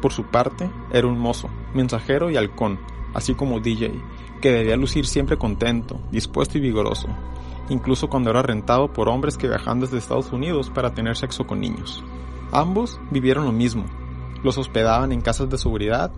por 0.00 0.14
su 0.14 0.24
parte, 0.24 0.70
era 0.94 1.06
un 1.06 1.18
mozo, 1.18 1.50
mensajero 1.74 2.30
y 2.30 2.38
halcón, 2.38 2.78
así 3.16 3.34
como 3.34 3.60
DJ, 3.60 3.92
que 4.42 4.52
debía 4.52 4.76
lucir 4.76 5.06
siempre 5.06 5.38
contento, 5.38 5.98
dispuesto 6.12 6.58
y 6.58 6.60
vigoroso, 6.60 7.08
incluso 7.70 8.08
cuando 8.08 8.30
era 8.30 8.42
rentado 8.42 8.92
por 8.92 9.08
hombres 9.08 9.38
que 9.38 9.48
viajaban 9.48 9.80
desde 9.80 9.98
Estados 9.98 10.32
Unidos 10.32 10.70
para 10.70 10.94
tener 10.94 11.16
sexo 11.16 11.46
con 11.46 11.60
niños. 11.60 12.04
Ambos 12.52 13.00
vivieron 13.10 13.46
lo 13.46 13.52
mismo, 13.52 13.86
los 14.44 14.58
hospedaban 14.58 15.12
en 15.12 15.22
casas 15.22 15.48
de 15.48 15.56
seguridad, 15.56 16.10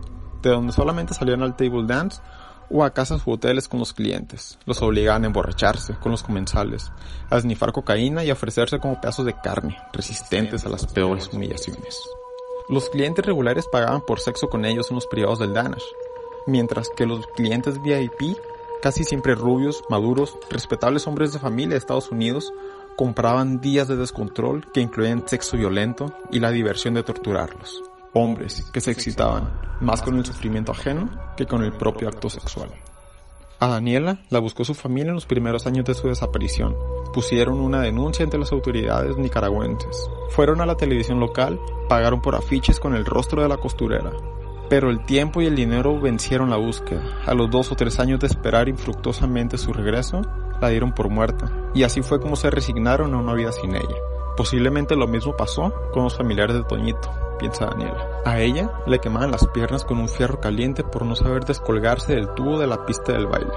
de 0.43 0.51
donde 0.51 0.73
solamente 0.73 1.15
salían 1.15 1.43
al 1.43 1.57
table 1.57 1.87
dance 1.87 2.21
o 2.69 2.85
a 2.85 2.91
casas 2.91 3.23
u 3.27 3.31
hoteles 3.31 3.69
con 3.69 3.79
los 3.79 3.93
clientes. 3.93 4.59
Los 4.67 4.83
obligaban 4.83 5.23
a 5.23 5.29
emborracharse 5.29 5.95
con 5.95 6.11
los 6.13 6.25
comensales, 6.25 6.91
a 7.31 7.41
snifar 7.41 7.73
cocaína 7.73 8.25
y 8.25 8.31
a 8.31 8.35
ofrecerse 8.35 8.81
como 8.81 9.01
pedazos 9.01 9.25
de 9.25 9.35
carne, 9.41 9.77
resistentes 9.93 10.67
a 10.67 10.69
las 10.69 10.85
peores 10.85 11.31
humillaciones. 11.33 12.03
Los 12.69 12.91
clientes 12.91 13.25
regulares 13.25 13.67
pagaban 13.73 14.03
por 14.03 14.21
sexo 14.21 14.51
con 14.51 14.67
ellos 14.67 14.91
en 14.91 14.97
los 14.97 15.07
privados 15.07 15.39
del 15.39 15.55
Danash, 15.55 15.85
mientras 16.49 16.89
que 16.89 17.07
los 17.07 17.27
clientes 17.29 17.81
VIP, 17.81 18.37
casi 18.83 19.05
siempre 19.05 19.37
rubios, 19.37 19.85
maduros, 19.89 20.37
respetables 20.51 21.07
hombres 21.07 21.33
de 21.33 21.39
familia 21.39 21.75
de 21.75 21.79
Estados 21.79 22.11
Unidos, 22.11 22.53
compraban 22.97 23.61
días 23.61 23.87
de 23.87 23.97
descontrol 23.97 24.67
que 24.73 24.81
incluían 24.81 25.29
sexo 25.29 25.57
violento 25.57 26.13
y 26.33 26.41
la 26.41 26.51
diversión 26.51 26.95
de 26.95 27.05
torturarlos 27.05 27.83
hombres 28.13 28.69
que 28.73 28.81
se 28.81 28.91
excitaban 28.91 29.53
más 29.81 30.03
con 30.03 30.17
el 30.17 30.25
sufrimiento 30.25 30.73
ajeno 30.73 31.09
que 31.37 31.47
con 31.47 31.63
el 31.63 31.73
propio 31.73 32.09
acto 32.09 32.29
sexual. 32.31 32.71
A 33.61 33.67
Daniela 33.67 34.21
la 34.31 34.39
buscó 34.39 34.65
su 34.65 34.75
familia 34.75 35.09
en 35.09 35.17
los 35.17 35.27
primeros 35.27 35.67
años 35.67 35.85
de 35.85 35.95
su 35.95 36.09
desaparición. 36.09 36.77
Pusieron 37.13 37.59
una 37.61 37.81
denuncia 37.81 38.25
ante 38.25 38.39
las 38.39 38.53
autoridades 38.53 39.17
nicaragüenses. 39.17 40.09
Fueron 40.31 40.61
a 40.61 40.67
la 40.67 40.77
televisión 40.77 41.19
local, 41.19 41.59
pagaron 41.89 42.23
por 42.23 42.37
afiches 42.37 42.79
con 42.79 42.95
el 42.95 43.05
rostro 43.05 43.43
de 43.43 43.49
la 43.49 43.57
costurera. 43.57 44.13
Pero 44.69 44.91
el 44.91 45.05
tiempo 45.05 45.41
y 45.41 45.47
el 45.47 45.57
dinero 45.57 46.01
vencieron 46.01 46.51
la 46.51 46.57
búsqueda. 46.57 47.03
A 47.27 47.35
los 47.35 47.51
dos 47.51 47.73
o 47.73 47.75
tres 47.75 47.99
años 48.01 48.21
de 48.21 48.27
esperar 48.27 48.69
infructuosamente 48.69 49.59
su 49.59 49.73
regreso, 49.73 50.23
la 50.61 50.69
dieron 50.69 50.93
por 50.93 51.09
muerta. 51.09 51.51
Y 51.75 51.85
así 51.85 52.03
fue 52.03 52.21
como 52.21 52.37
se 52.37 52.51
resignaron 52.51 53.15
a 53.15 53.19
una 53.19 53.35
vida 53.35 53.53
sin 53.53 53.75
ella. 53.75 53.97
Posiblemente 54.37 54.97
lo 54.97 55.07
mismo 55.07 55.37
pasó 55.37 55.73
con 55.93 56.05
los 56.05 56.17
familiares 56.17 56.57
de 56.57 56.65
Toñito 56.65 57.11
piensa 57.39 57.67
Daniela. 57.67 58.07
A 58.25 58.41
ella 58.41 58.71
le 58.87 58.99
quemaban 58.99 59.31
las 59.31 59.47
piernas 59.47 59.85
con 59.85 59.99
un 59.99 60.09
fierro 60.09 60.41
caliente 60.41 60.85
por 60.85 61.07
no 61.07 61.17
saber 61.17 61.45
descolgarse 61.45 62.15
del 62.15 62.35
tubo 62.35 62.59
de 62.59 62.67
la 62.67 62.85
pista 62.85 63.13
del 63.13 63.27
baile. 63.27 63.53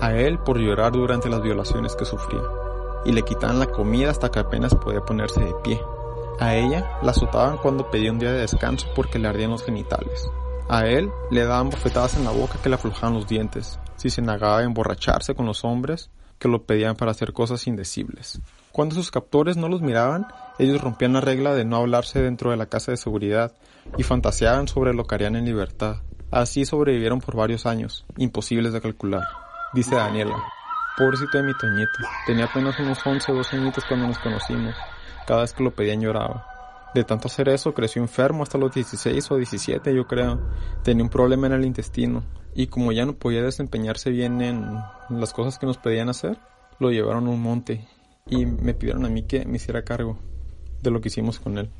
A 0.00 0.14
él 0.14 0.38
por 0.38 0.58
llorar 0.58 0.92
durante 0.92 1.28
las 1.28 1.42
violaciones 1.42 1.96
que 1.96 2.04
sufría. 2.04 2.42
Y 3.04 3.12
le 3.12 3.22
quitaban 3.22 3.58
la 3.58 3.66
comida 3.66 4.10
hasta 4.10 4.30
que 4.30 4.38
apenas 4.38 4.74
podía 4.74 5.00
ponerse 5.00 5.40
de 5.40 5.54
pie. 5.64 5.80
A 6.38 6.54
ella 6.54 6.98
la 7.02 7.12
azotaban 7.12 7.56
cuando 7.56 7.90
pedía 7.90 8.12
un 8.12 8.18
día 8.18 8.32
de 8.32 8.40
descanso 8.40 8.86
porque 8.94 9.18
le 9.18 9.28
ardían 9.28 9.50
los 9.50 9.64
genitales. 9.64 10.28
A 10.68 10.86
él 10.86 11.10
le 11.30 11.44
daban 11.44 11.70
bofetadas 11.70 12.16
en 12.16 12.24
la 12.24 12.30
boca 12.30 12.58
que 12.62 12.68
le 12.68 12.74
aflojaban 12.74 13.14
los 13.14 13.26
dientes, 13.26 13.78
si 13.96 14.10
se 14.10 14.20
negaba 14.20 14.58
a 14.58 14.64
emborracharse 14.64 15.34
con 15.34 15.46
los 15.46 15.64
hombres 15.64 16.10
que 16.38 16.48
lo 16.48 16.64
pedían 16.64 16.96
para 16.96 17.12
hacer 17.12 17.32
cosas 17.32 17.66
indecibles. 17.66 18.40
Cuando 18.72 18.94
sus 18.94 19.10
captores 19.10 19.56
no 19.56 19.68
los 19.68 19.80
miraban, 19.80 20.26
ellos 20.58 20.82
rompían 20.82 21.14
la 21.14 21.22
regla 21.22 21.54
de 21.54 21.64
no 21.64 21.76
hablarse 21.76 22.20
dentro 22.20 22.50
de 22.50 22.58
la 22.58 22.66
casa 22.66 22.90
de 22.90 22.98
seguridad 22.98 23.52
y 23.96 24.02
fantaseaban 24.02 24.68
sobre 24.68 24.92
lo 24.92 25.04
que 25.04 25.14
harían 25.14 25.36
en 25.36 25.46
libertad. 25.46 26.02
Así 26.30 26.66
sobrevivieron 26.66 27.20
por 27.20 27.36
varios 27.36 27.64
años, 27.64 28.04
imposibles 28.18 28.74
de 28.74 28.82
calcular. 28.82 29.22
Dice 29.72 29.94
Daniela, 29.94 30.36
pobrecito 30.98 31.38
de 31.38 31.44
mi 31.44 31.54
Toñito, 31.54 31.90
tenía 32.26 32.44
apenas 32.44 32.78
unos 32.78 32.98
11 33.06 33.32
o 33.32 33.34
12 33.36 33.56
añitos 33.56 33.84
cuando 33.86 34.08
nos 34.08 34.18
conocimos. 34.18 34.74
Cada 35.26 35.42
vez 35.42 35.52
que 35.52 35.64
lo 35.64 35.74
pedían 35.74 36.00
lloraba. 36.00 36.46
De 36.94 37.04
tanto 37.04 37.28
hacer 37.28 37.48
eso, 37.48 37.74
creció 37.74 38.00
enfermo 38.00 38.42
hasta 38.42 38.58
los 38.58 38.72
16 38.72 39.30
o 39.30 39.36
17, 39.36 39.94
yo 39.94 40.06
creo. 40.06 40.40
Tenía 40.82 41.04
un 41.04 41.10
problema 41.10 41.46
en 41.46 41.52
el 41.54 41.64
intestino. 41.64 42.24
Y 42.54 42.68
como 42.68 42.92
ya 42.92 43.04
no 43.04 43.14
podía 43.14 43.42
desempeñarse 43.42 44.10
bien 44.10 44.40
en 44.40 44.78
las 45.10 45.32
cosas 45.32 45.58
que 45.58 45.66
nos 45.66 45.76
pedían 45.76 46.08
hacer, 46.08 46.38
lo 46.78 46.90
llevaron 46.90 47.26
a 47.26 47.30
un 47.30 47.42
monte 47.42 47.86
y 48.28 48.46
me 48.46 48.74
pidieron 48.74 49.04
a 49.04 49.08
mí 49.08 49.24
que 49.24 49.44
me 49.44 49.56
hiciera 49.56 49.82
cargo 49.82 50.18
de 50.82 50.90
lo 50.90 51.00
que 51.00 51.08
hicimos 51.08 51.38
con 51.38 51.58
él. 51.58 51.70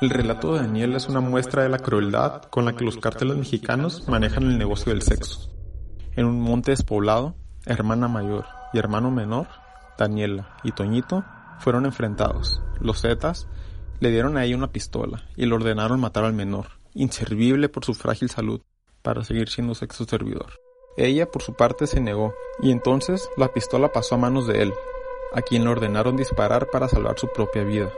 El 0.00 0.10
relato 0.10 0.54
de 0.54 0.60
Daniel 0.60 0.94
es 0.94 1.08
una 1.08 1.20
muestra 1.20 1.62
de 1.62 1.68
la 1.68 1.78
crueldad 1.78 2.42
con 2.44 2.66
la 2.66 2.74
que 2.74 2.84
los 2.84 2.98
cárteles 2.98 3.36
mexicanos 3.36 4.06
manejan 4.08 4.44
el 4.44 4.58
negocio 4.58 4.92
del 4.92 5.02
sexo. 5.02 5.50
En 6.14 6.26
un 6.26 6.40
monte 6.40 6.72
despoblado, 6.72 7.34
hermana 7.64 8.06
mayor 8.08 8.44
y 8.72 8.78
hermano 8.78 9.10
menor, 9.10 9.48
Daniela 9.98 10.56
y 10.64 10.72
Toñito, 10.72 11.24
fueron 11.58 11.86
enfrentados. 11.86 12.60
Los 12.80 13.02
Zetas 13.02 13.48
le 14.00 14.10
dieron 14.10 14.36
a 14.36 14.44
ella 14.44 14.56
una 14.56 14.72
pistola 14.72 15.24
y 15.36 15.46
le 15.46 15.54
ordenaron 15.54 16.00
matar 16.00 16.24
al 16.24 16.32
menor, 16.32 16.66
inservible 16.94 17.68
por 17.68 17.84
su 17.84 17.94
frágil 17.94 18.30
salud, 18.30 18.60
para 19.02 19.24
seguir 19.24 19.48
siendo 19.48 19.74
sexo 19.74 20.04
servidor. 20.04 20.60
Ella, 20.96 21.30
por 21.30 21.42
su 21.42 21.54
parte, 21.54 21.86
se 21.86 22.00
negó, 22.00 22.34
y 22.60 22.70
entonces 22.70 23.28
la 23.36 23.52
pistola 23.52 23.92
pasó 23.92 24.14
a 24.14 24.18
manos 24.18 24.46
de 24.46 24.62
él, 24.62 24.74
a 25.32 25.42
quien 25.42 25.64
le 25.64 25.70
ordenaron 25.70 26.16
disparar 26.16 26.68
para 26.70 26.88
salvar 26.88 27.18
su 27.18 27.28
propia 27.28 27.64
vida. 27.64 27.90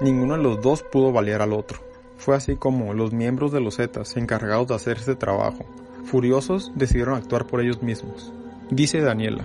Ninguno 0.00 0.36
de 0.36 0.42
los 0.42 0.60
dos 0.60 0.82
pudo 0.82 1.12
balear 1.12 1.42
al 1.42 1.52
otro. 1.52 1.78
Fue 2.16 2.36
así 2.36 2.56
como 2.56 2.92
los 2.92 3.12
miembros 3.12 3.52
de 3.52 3.60
los 3.60 3.76
Zetas, 3.76 4.16
encargados 4.16 4.68
de 4.68 4.74
hacer 4.74 4.98
este 4.98 5.14
trabajo, 5.16 5.64
furiosos, 6.04 6.72
decidieron 6.74 7.14
actuar 7.14 7.46
por 7.46 7.60
ellos 7.60 7.82
mismos. 7.82 8.32
Dice 8.70 9.00
Daniela, 9.00 9.44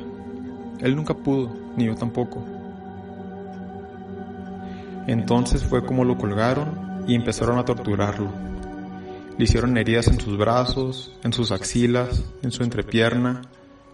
él 0.82 0.96
nunca 0.96 1.14
pudo, 1.14 1.52
ni 1.78 1.86
yo 1.86 1.96
tampoco. 1.96 2.44
Entonces 5.08 5.64
fue 5.64 5.86
como 5.86 6.04
lo 6.04 6.18
colgaron 6.18 7.04
y 7.08 7.16
empezaron 7.16 7.58
a 7.58 7.66
torturarlo. 7.66 8.32
Le 9.38 9.44
hicieron 9.44 9.78
heridas 9.78 10.08
en 10.08 10.20
sus 10.20 10.38
brazos, 10.38 11.12
en 11.24 11.34
sus 11.34 11.52
axilas, 11.52 12.24
en 12.42 12.52
su 12.52 12.64
entrepierna, 12.64 13.42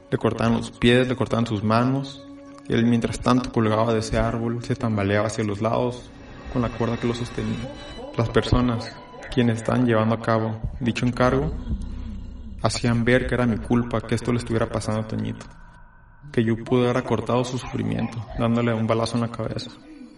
le 0.09 0.17
cortaban 0.17 0.57
los 0.57 0.71
pies, 0.71 1.07
le 1.07 1.15
cortaban 1.15 1.47
sus 1.47 1.63
manos 1.63 2.25
él 2.71 2.85
mientras 2.85 3.19
tanto 3.19 3.51
colgaba 3.51 3.93
de 3.93 3.99
ese 3.99 4.17
árbol, 4.17 4.63
se 4.63 4.75
tambaleaba 4.75 5.27
hacia 5.27 5.43
los 5.43 5.61
lados 5.61 6.09
con 6.53 6.61
la 6.61 6.69
cuerda 6.69 6.97
que 6.97 7.07
lo 7.07 7.13
sostenía. 7.13 7.69
Las 8.17 8.29
personas, 8.29 8.95
quienes 9.33 9.57
estaban 9.57 9.85
llevando 9.85 10.15
a 10.15 10.21
cabo 10.21 10.57
dicho 10.79 11.05
encargo, 11.05 11.51
hacían 12.61 13.03
ver 13.03 13.27
que 13.27 13.35
era 13.35 13.45
mi 13.45 13.57
culpa 13.57 13.99
que 13.99 14.15
esto 14.15 14.31
le 14.31 14.37
estuviera 14.37 14.69
pasando 14.69 15.01
a 15.01 15.07
Toñito, 15.07 15.45
que 16.31 16.45
yo 16.45 16.55
pude 16.63 16.85
haber 16.85 16.97
acortado 16.97 17.43
su 17.43 17.57
sufrimiento 17.57 18.25
dándole 18.39 18.73
un 18.73 18.87
balazo 18.87 19.15
en 19.15 19.21
la 19.21 19.31
cabeza, 19.31 19.71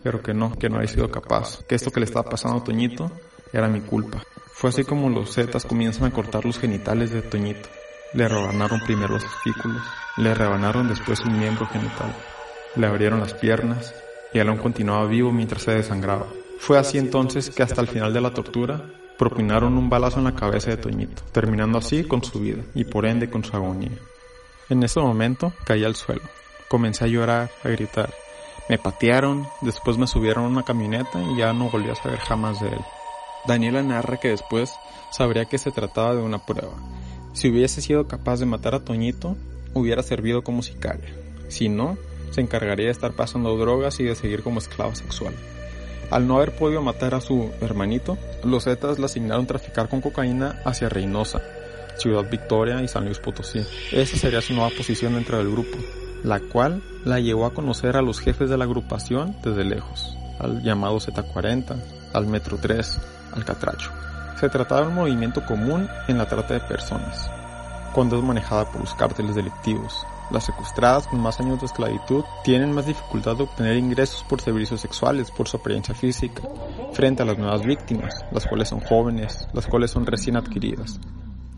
pero 0.03 0.22
que 0.22 0.33
no, 0.33 0.53
que 0.57 0.69
no 0.69 0.75
había 0.75 0.89
sido 0.89 1.10
capaz, 1.10 1.63
que 1.63 1.75
esto 1.75 1.91
que 1.91 2.01
le 2.01 2.05
estaba 2.05 2.29
pasando 2.29 2.57
a 2.57 2.63
Toñito 2.63 3.12
era 3.51 3.67
mi 3.67 3.81
culpa. 3.81 4.22
Fue 4.51 4.69
así 4.69 4.83
como 4.83 5.10
los 5.10 5.33
Zetas 5.33 5.65
comienzan 5.65 6.05
a 6.05 6.12
cortar 6.12 6.45
los 6.45 6.60
genitales 6.60 7.12
de 7.12 7.22
Toñito. 7.22 7.69
Le 8.13 8.27
rebanaron 8.27 8.81
primero 8.86 9.15
los 9.15 9.24
testículos, 9.24 9.81
le 10.17 10.33
rebanaron 10.33 10.88
después 10.88 11.22
un 11.22 11.39
miembro 11.39 11.65
genital. 11.67 12.13
Le 12.75 12.86
abrieron 12.86 13.19
las 13.19 13.33
piernas 13.33 13.95
y 14.33 14.39
aún 14.39 14.57
continuaba 14.57 15.05
vivo 15.07 15.31
mientras 15.31 15.63
se 15.63 15.72
desangraba. 15.72 16.27
Fue 16.60 16.77
así 16.77 16.98
entonces 16.98 17.50
que 17.50 17.63
hasta 17.63 17.81
el 17.81 17.88
final 17.88 18.13
de 18.13 18.22
la 18.22 18.33
tortura 18.33 18.83
propinaron 19.17 19.77
un 19.77 19.89
balazo 19.89 20.19
en 20.19 20.25
la 20.25 20.36
cabeza 20.36 20.69
de 20.69 20.77
Toñito, 20.77 21.24
terminando 21.31 21.77
así 21.77 22.03
con 22.03 22.24
su 22.24 22.39
vida 22.39 22.63
y 22.74 22.83
por 22.83 23.05
ende 23.05 23.29
con 23.29 23.43
su 23.43 23.55
agonía. 23.55 23.98
En 24.69 24.83
ese 24.83 25.00
momento 25.00 25.53
caí 25.65 25.83
al 25.83 25.95
suelo. 25.95 26.24
Comencé 26.67 27.05
a 27.05 27.07
llorar, 27.07 27.51
a 27.63 27.69
gritar. 27.69 28.13
Me 28.70 28.77
patearon, 28.77 29.48
después 29.62 29.98
me 29.98 30.08
subieron 30.08 30.46
a 30.46 30.48
una 30.48 30.63
camioneta 30.63 31.22
y 31.22 31.38
ya 31.38 31.53
no 31.53 31.70
volví 31.70 31.89
a 31.89 31.96
saber 31.96 32.20
jamás 32.20 32.62
de 32.62 32.70
él. 32.70 32.82
Daniela 33.46 33.84
narra 33.84 34.17
que 34.17 34.29
después 34.29 34.74
sabría 35.12 35.46
que 35.46 35.58
se 35.58 35.72
trataba 35.72 36.15
de 36.15 36.22
una 36.22 36.46
prueba. 36.46 36.74
Si 37.34 37.50
hubiese 37.50 37.82
sido 37.82 38.08
capaz 38.08 38.39
de 38.39 38.46
matar 38.46 38.74
a 38.75 38.79
Toñito, 38.86 39.36
hubiera 39.74 40.01
servido 40.01 40.43
como 40.43 40.62
sicaria. 40.62 41.13
Si 41.50 41.67
no, 41.67 41.98
se 42.32 42.41
encargaría 42.41 42.86
de 42.86 42.91
estar 42.91 43.12
pasando 43.13 43.58
drogas 43.58 44.00
y 44.00 44.03
de 44.03 44.15
seguir 44.15 44.43
como 44.43 44.60
esclava 44.60 44.96
sexual. 44.96 45.36
Al 46.10 46.27
no 46.27 46.38
haber 46.38 46.55
podido 46.55 46.82
matar 46.82 47.15
a 47.15 47.22
su 47.22 47.51
hermanito, 47.60 48.17
los 48.43 48.63
Zetas 48.63 48.98
le 48.98 49.05
asignaron 49.05 49.46
traficar 49.46 49.89
con 49.89 50.00
cocaína 50.00 50.62
hacia 50.63 50.89
Reynosa, 50.89 51.41
Ciudad 51.98 52.29
Victoria 52.29 52.82
y 52.82 52.88
San 52.88 53.05
Luis 53.05 53.20
Potosí. 53.20 53.65
Esa 53.91 54.17
sería 54.17 54.41
su 54.41 54.53
nueva 54.53 54.70
posición 54.75 55.15
dentro 55.15 55.38
del 55.38 55.51
grupo, 55.51 55.77
la 56.24 56.39
cual 56.39 56.82
la 57.06 57.20
llevó 57.20 57.46
a 57.46 57.53
conocer 57.53 57.98
a 57.98 58.01
los 58.01 58.20
jefes 58.20 58.50
de 58.50 58.58
la 58.58 58.63
agrupación 58.65 59.36
desde 59.44 59.63
lejos, 59.63 60.18
al 60.39 60.63
llamado 60.63 60.98
Z40, 60.98 61.75
al 62.13 62.27
Metro 62.27 62.58
3, 62.58 63.01
al 63.34 63.46
Catracho. 63.46 63.92
Se 64.39 64.50
trataba 64.50 64.82
de 64.82 64.88
un 64.88 64.96
movimiento 64.96 65.46
común 65.46 65.88
en 66.08 66.18
la 66.18 66.27
trata 66.27 66.53
de 66.56 66.60
personas, 66.62 67.30
cuando 67.94 68.18
es 68.18 68.24
manejada 68.24 68.72
por 68.72 68.82
los 68.82 68.96
cárteles 68.96 69.36
delictivos, 69.36 70.06
Las 70.32 70.46
secuestradas 70.46 71.06
con 71.06 71.20
más 71.20 71.39
años 71.39 71.60
de 71.60 71.68
esclavitud 71.68 72.24
tienen 72.44 72.72
más 72.72 72.88
dificultad 72.88 73.36
de 73.36 73.44
obtener 73.44 73.77
ingresos 73.77 74.24
por 74.24 74.42
servicios 74.42 74.82
sexuales 74.82 75.30
por 75.30 75.48
su 75.48 75.58
apariencia 75.58 75.94
física, 75.94 76.42
frente 76.94 77.22
a 77.22 77.25
las 77.25 77.38
nuevas 77.38 77.62
víctimas, 77.63 78.25
las 78.32 78.48
cuales 78.48 78.70
son 78.70 78.80
jóvenes, 78.80 79.48
las 79.53 79.68
cuales 79.68 79.92
son 79.92 80.06
recién 80.06 80.38
adquiridas. 80.38 81.00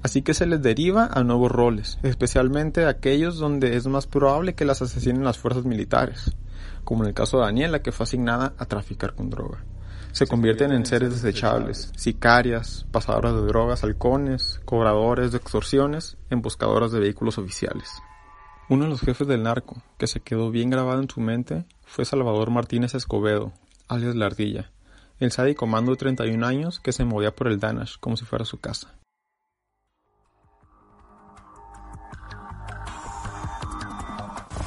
Así 0.05 0.21
que 0.21 0.35
se 0.35 0.45
les 0.45 0.61
deriva 0.61 1.09
a 1.11 1.23
nuevos 1.23 1.51
roles, 1.51 1.97
especialmente 2.03 2.85
aquellos 2.85 3.39
donde 3.39 3.75
es 3.75 3.87
más 3.87 4.05
probable 4.05 4.53
que 4.53 4.63
las 4.63 4.83
asesinen 4.83 5.23
las 5.23 5.39
fuerzas 5.39 5.65
militares, 5.65 6.37
como 6.83 7.01
en 7.01 7.07
el 7.07 7.15
caso 7.15 7.39
de 7.39 7.45
Daniela 7.45 7.81
que 7.81 7.91
fue 7.91 8.03
asignada 8.03 8.53
a 8.59 8.67
traficar 8.67 9.15
con 9.15 9.31
droga. 9.31 9.65
Se 10.11 10.27
convierten 10.27 10.71
en 10.73 10.85
seres 10.85 11.09
desechables, 11.09 11.91
sicarias, 11.95 12.85
pasadoras 12.91 13.33
de 13.33 13.47
drogas, 13.47 13.83
halcones, 13.83 14.61
cobradores 14.63 15.31
de 15.31 15.39
extorsiones, 15.39 16.17
emboscadoras 16.29 16.91
de 16.91 16.99
vehículos 16.99 17.39
oficiales. 17.39 17.89
Uno 18.69 18.83
de 18.83 18.91
los 18.91 19.01
jefes 19.01 19.27
del 19.27 19.41
narco, 19.41 19.81
que 19.97 20.05
se 20.05 20.19
quedó 20.19 20.51
bien 20.51 20.69
grabado 20.69 21.01
en 21.01 21.09
su 21.09 21.19
mente, 21.19 21.65
fue 21.81 22.05
Salvador 22.05 22.51
Martínez 22.51 22.93
Escobedo, 22.93 23.53
alias 23.87 24.13
La 24.13 24.27
Ardilla, 24.27 24.69
el 25.19 25.31
sádico 25.31 25.65
mando 25.65 25.93
de 25.93 25.97
31 25.97 26.45
años 26.45 26.79
que 26.79 26.91
se 26.91 27.05
movía 27.05 27.33
por 27.33 27.47
el 27.47 27.59
Danash 27.59 27.95
como 27.99 28.17
si 28.17 28.25
fuera 28.25 28.45
su 28.45 28.59
casa. 28.59 28.93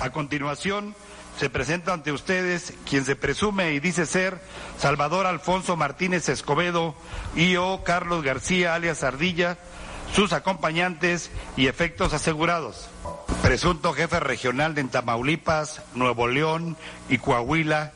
A 0.01 0.11
continuación, 0.11 0.95
se 1.39 1.51
presenta 1.51 1.93
ante 1.93 2.13
ustedes 2.13 2.75
quien 2.89 3.05
se 3.05 3.17
presume 3.17 3.73
y 3.73 3.81
dice 3.81 4.07
ser 4.07 4.41
Salvador 4.79 5.27
Alfonso 5.27 5.77
Martínez 5.77 6.29
Escobedo 6.29 6.95
y 7.37 7.57
o 7.57 7.83
Carlos 7.85 8.23
García 8.25 8.75
alias 8.75 9.03
Ardilla, 9.03 9.59
sus 10.15 10.33
acompañantes 10.33 11.31
y 11.57 11.67
efectos 11.67 12.13
asegurados. 12.13 12.89
Presunto 13.43 13.93
jefe 13.93 14.21
regional 14.21 14.75
de 14.75 14.85
Tamaulipas, 14.85 15.83
Nuevo 15.95 16.29
León 16.29 16.77
y 17.09 17.19
Coahuila 17.19 17.93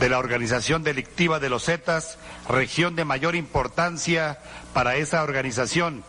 de 0.00 0.08
la 0.08 0.18
organización 0.18 0.82
delictiva 0.82 1.40
de 1.40 1.50
los 1.50 1.64
Zetas, 1.64 2.18
región 2.48 2.96
de 2.96 3.04
mayor 3.04 3.34
importancia 3.36 4.38
para 4.72 4.96
esa 4.96 5.22
organización. 5.22 6.04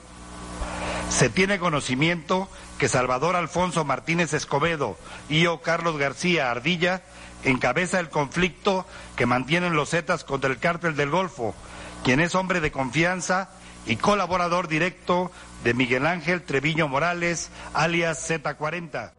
Se 1.10 1.30
tiene 1.30 1.60
conocimiento 1.60 2.50
que 2.78 2.90
Salvador 2.90 3.36
Alfonso 3.36 3.86
Martínez 3.86 4.34
Escobedo 4.34 4.98
y 5.30 5.46
o 5.46 5.62
Carlos 5.62 5.98
García 5.98 6.52
Ardilla 6.52 7.04
encabeza 7.44 8.00
el 8.00 8.10
conflicto 8.10 8.86
que 9.16 9.26
mantienen 9.26 9.76
los 9.76 9.92
Zetas 9.92 10.24
contra 10.24 10.50
el 10.50 10.58
cártel 10.58 10.96
del 10.96 11.10
Golfo, 11.10 11.56
quien 12.04 12.20
es 12.20 12.36
hombre 12.36 12.60
de 12.60 12.72
confianza 12.72 13.50
y 13.86 13.96
colaborador 13.96 14.68
directo 14.68 15.32
de 15.64 15.74
Miguel 15.74 16.06
Ángel 16.06 16.42
Treviño 16.42 16.88
Morales, 16.88 17.50
alias 17.74 18.30
Z40. 18.30 19.14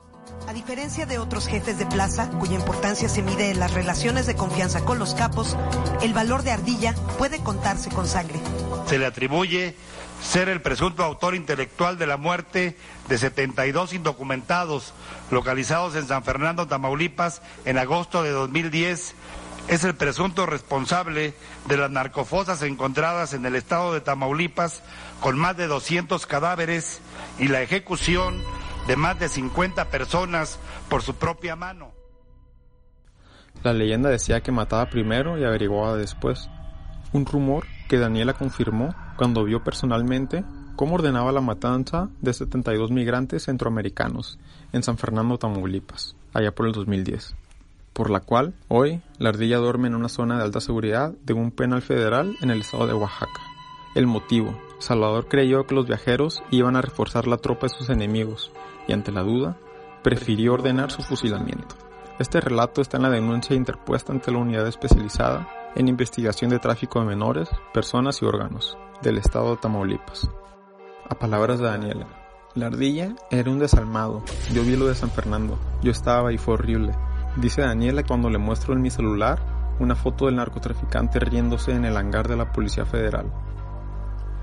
A 0.49 0.52
diferencia 0.52 1.07
de 1.07 1.19
otros 1.19 1.47
jefes 1.47 1.78
de 1.78 1.87
plaza, 1.87 2.31
cuya 2.31 2.55
importancia 2.55 3.09
se 3.09 3.23
mide 3.23 3.50
en 3.50 3.61
las 3.61 3.75
relaciones 3.75 4.26
de 4.26 4.37
confianza 4.37 4.85
con 4.85 4.99
los 4.99 5.14
capos, 5.14 5.57
el 6.02 6.12
valor 6.12 6.43
de 6.43 6.50
Ardilla 6.50 6.95
puede 7.19 7.38
contarse 7.38 7.90
con 7.90 8.07
sangre. 8.07 8.38
Se 8.87 8.99
le 8.99 9.07
atribuye 9.07 9.76
ser 10.23 10.49
el 10.49 10.61
presunto 10.61 11.04
autor 11.04 11.35
intelectual 11.35 11.99
de 11.99 12.06
la 12.06 12.16
muerte 12.16 12.76
de 13.08 13.18
72 13.18 13.92
indocumentados 13.92 14.92
localizados 15.30 15.94
en 15.96 16.06
San 16.06 16.25
Fernando, 16.25 16.66
Tamaulipas, 16.66 17.42
en 17.64 17.78
agosto 17.78 18.23
de 18.23 18.30
2010 18.30 19.14
es 19.68 19.82
el 19.82 19.94
presunto 19.96 20.46
responsable 20.46 21.35
de 21.66 21.76
las 21.76 21.90
narcofosas 21.90 22.62
encontradas 22.62 23.35
en 23.35 23.44
el 23.46 23.56
estado 23.56 23.92
de 23.92 24.00
Tamaulipas 24.00 24.82
con 25.20 25.37
más 25.37 25.56
de 25.56 25.66
200 25.66 26.25
cadáveres 26.26 27.00
y 27.38 27.49
la 27.49 27.62
ejecución 27.62 28.42
de 28.87 28.96
más 28.96 29.18
de 29.18 29.28
50 29.28 29.87
personas 29.87 30.61
por 30.88 31.02
su 31.02 31.16
propia 31.16 31.56
mano. 31.56 31.92
La 33.64 33.73
leyenda 33.73 34.08
decía 34.08 34.40
que 34.40 34.52
mataba 34.52 34.88
primero 34.88 35.37
y 35.37 35.44
averiguaba 35.44 35.96
después. 35.96 36.49
Un 37.12 37.26
rumor 37.26 37.66
que 37.88 37.99
Daniela 37.99 38.35
confirmó 38.35 38.95
cuando 39.16 39.45
vio 39.45 39.62
personalmente 39.62 40.45
cómo 40.77 40.96
ordenaba 40.96 41.33
la 41.33 41.40
matanza 41.40 42.09
de 42.20 42.33
72 42.33 42.90
migrantes 42.90 43.44
centroamericanos 43.44 44.38
en 44.72 44.83
San 44.83 44.99
Fernando, 44.99 45.38
Tamaulipas, 45.38 46.16
allá 46.33 46.53
por 46.55 46.66
el 46.66 46.72
2010 46.72 47.37
por 47.96 48.11
la 48.11 48.20
cual 48.20 48.53
hoy 48.68 49.01
la 49.18 49.31
ardilla 49.31 49.57
duerme 49.57 49.88
en 49.88 49.94
una 49.94 50.11
zona 50.11 50.37
de 50.37 50.44
alta 50.44 50.61
seguridad 50.61 51.14
de 51.25 51.33
un 51.33 51.51
penal 51.51 51.81
federal 51.81 52.37
en 52.42 52.51
el 52.51 52.61
estado 52.61 52.87
de 52.87 52.92
Oaxaca. 52.92 53.40
El 53.94 54.07
motivo, 54.07 54.55
Salvador 54.79 55.29
creyó 55.29 55.66
que 55.66 55.75
los 55.75 55.87
viajeros 55.87 56.42
iban 56.51 56.77
a 56.77 56.83
reforzar 56.83 57.27
la 57.27 57.38
tropa 57.38 57.68
de 57.68 57.75
sus 57.75 57.88
enemigos 57.88 58.53
y 58.87 58.92
ante 58.92 59.12
la 59.12 59.22
duda, 59.22 59.57
prefirió 60.03 60.53
ordenar 60.53 60.90
su 60.90 61.01
fusilamiento. 61.01 61.75
Este 62.18 62.38
relato 62.38 62.83
está 62.83 62.99
en 62.99 63.05
la 63.05 63.11
denuncia 63.11 63.57
interpuesta 63.57 64.12
ante 64.12 64.31
la 64.31 64.38
unidad 64.38 64.66
especializada 64.66 65.49
en 65.76 65.88
investigación 65.88 66.50
de 66.50 66.58
tráfico 66.58 67.00
de 67.00 67.06
menores, 67.06 67.48
personas 67.72 68.22
y 68.22 68.24
órganos 68.24 68.76
del 69.02 69.18
estado 69.18 69.50
de 69.50 69.56
Tamaulipas. 69.58 70.28
A 71.08 71.14
palabras 71.14 71.58
de 71.58 71.66
Daniela, 71.66 72.06
la 72.54 72.66
ardilla 72.66 73.14
era 73.30 73.50
un 73.50 73.58
desalmado. 73.58 74.22
Yo 74.54 74.62
vi 74.62 74.74
lo 74.74 74.86
de 74.86 74.94
San 74.94 75.10
Fernando. 75.10 75.58
Yo 75.82 75.90
estaba 75.90 76.32
y 76.32 76.38
fue 76.38 76.54
horrible. 76.54 76.92
Dice 77.36 77.60
Daniela 77.60 78.02
cuando 78.02 78.30
le 78.30 78.38
muestro 78.38 78.72
en 78.72 78.80
mi 78.80 78.88
celular 78.88 79.38
una 79.78 79.94
foto 79.94 80.24
del 80.24 80.36
narcotraficante 80.36 81.20
riéndose 81.20 81.72
en 81.72 81.84
el 81.84 81.96
hangar 81.98 82.26
de 82.26 82.36
la 82.36 82.50
Policía 82.52 82.86
Federal. 82.86 83.30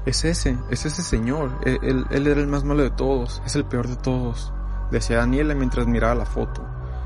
Es 0.06 0.26
ese, 0.26 0.58
es 0.70 0.86
ese 0.86 1.02
señor, 1.02 1.52
él, 1.66 2.06
él, 2.12 2.28
era 2.28 2.40
el 2.40 2.48
más 2.48 2.64
malo 2.66 2.84
de 2.84 2.92
todos, 2.92 3.42
es 3.46 3.56
el 3.56 3.64
peor 3.64 3.88
de 3.88 3.96
todos, 3.96 4.54
decía 4.92 5.18
Daniela 5.18 5.56
mientras 5.56 5.88
miraba 5.88 6.14
la 6.14 6.26
foto, 6.26 6.62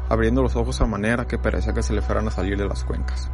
abriendo 0.09 0.41
los 0.41 0.55
ojos 0.55 0.81
a 0.81 0.87
manera 0.87 1.27
que 1.27 1.37
parecía 1.37 1.73
que 1.73 1.83
se 1.83 1.93
le 1.93 2.01
fueran 2.01 2.27
a 2.27 2.31
salir 2.31 2.57
de 2.57 2.67
las 2.67 2.83
cuencas. 2.83 3.29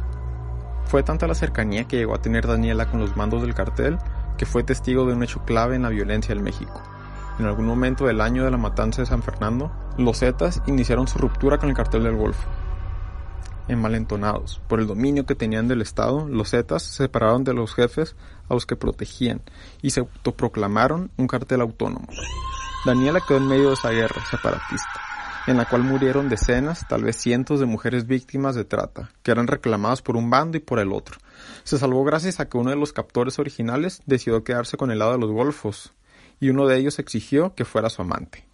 Fue 0.86 1.02
tanta 1.02 1.26
la 1.26 1.34
cercanía 1.34 1.84
que 1.84 1.96
llegó 1.96 2.14
a 2.14 2.22
tener 2.22 2.46
Daniela 2.46 2.90
con 2.90 3.00
los 3.00 3.16
mandos 3.16 3.42
del 3.42 3.54
cartel 3.54 3.98
que 4.36 4.46
fue 4.46 4.64
testigo 4.64 5.06
de 5.06 5.14
un 5.14 5.22
hecho 5.22 5.44
clave 5.44 5.76
en 5.76 5.82
la 5.82 5.88
violencia 5.88 6.32
en 6.32 6.42
México. 6.42 6.82
En 7.38 7.46
algún 7.46 7.66
momento 7.66 8.06
del 8.06 8.20
año 8.20 8.44
de 8.44 8.50
la 8.50 8.56
matanza 8.56 9.02
de 9.02 9.06
San 9.06 9.22
Fernando, 9.22 9.72
los 9.96 10.20
Zetas 10.20 10.62
iniciaron 10.66 11.08
su 11.08 11.18
ruptura 11.18 11.58
con 11.58 11.68
el 11.68 11.74
cartel 11.74 12.04
del 12.04 12.16
Golfo. 12.16 12.48
Enmalentonados 13.66 14.60
por 14.68 14.78
el 14.78 14.86
dominio 14.86 15.24
que 15.24 15.34
tenían 15.34 15.68
del 15.68 15.82
Estado, 15.82 16.28
los 16.28 16.50
Zetas 16.50 16.82
se 16.82 17.04
separaron 17.04 17.44
de 17.44 17.54
los 17.54 17.74
jefes 17.74 18.14
a 18.48 18.54
los 18.54 18.66
que 18.66 18.76
protegían 18.76 19.40
y 19.82 19.90
se 19.90 20.00
autoproclamaron 20.00 21.10
un 21.16 21.26
cartel 21.26 21.62
autónomo. 21.62 22.06
Daniela 22.84 23.20
quedó 23.26 23.38
en 23.38 23.48
medio 23.48 23.68
de 23.68 23.74
esa 23.74 23.90
guerra 23.90 24.22
separatista, 24.30 25.00
en 25.46 25.58
la 25.58 25.66
cual 25.66 25.82
murieron 25.82 26.28
decenas, 26.28 26.86
tal 26.88 27.04
vez 27.04 27.16
cientos 27.16 27.60
de 27.60 27.66
mujeres 27.66 28.06
víctimas 28.06 28.54
de 28.54 28.64
trata, 28.64 29.10
que 29.22 29.30
eran 29.30 29.46
reclamadas 29.46 30.00
por 30.00 30.16
un 30.16 30.30
bando 30.30 30.56
y 30.56 30.60
por 30.60 30.78
el 30.78 30.92
otro. 30.92 31.18
Se 31.64 31.78
salvó 31.78 32.02
gracias 32.04 32.40
a 32.40 32.48
que 32.48 32.56
uno 32.56 32.70
de 32.70 32.76
los 32.76 32.92
captores 32.92 33.38
originales 33.38 34.02
decidió 34.06 34.42
quedarse 34.42 34.76
con 34.76 34.90
el 34.90 35.00
lado 35.00 35.12
de 35.12 35.18
los 35.18 35.30
golfos, 35.30 35.92
y 36.40 36.48
uno 36.48 36.66
de 36.66 36.78
ellos 36.78 36.98
exigió 36.98 37.54
que 37.54 37.64
fuera 37.64 37.90
su 37.90 38.02
amante. 38.02 38.44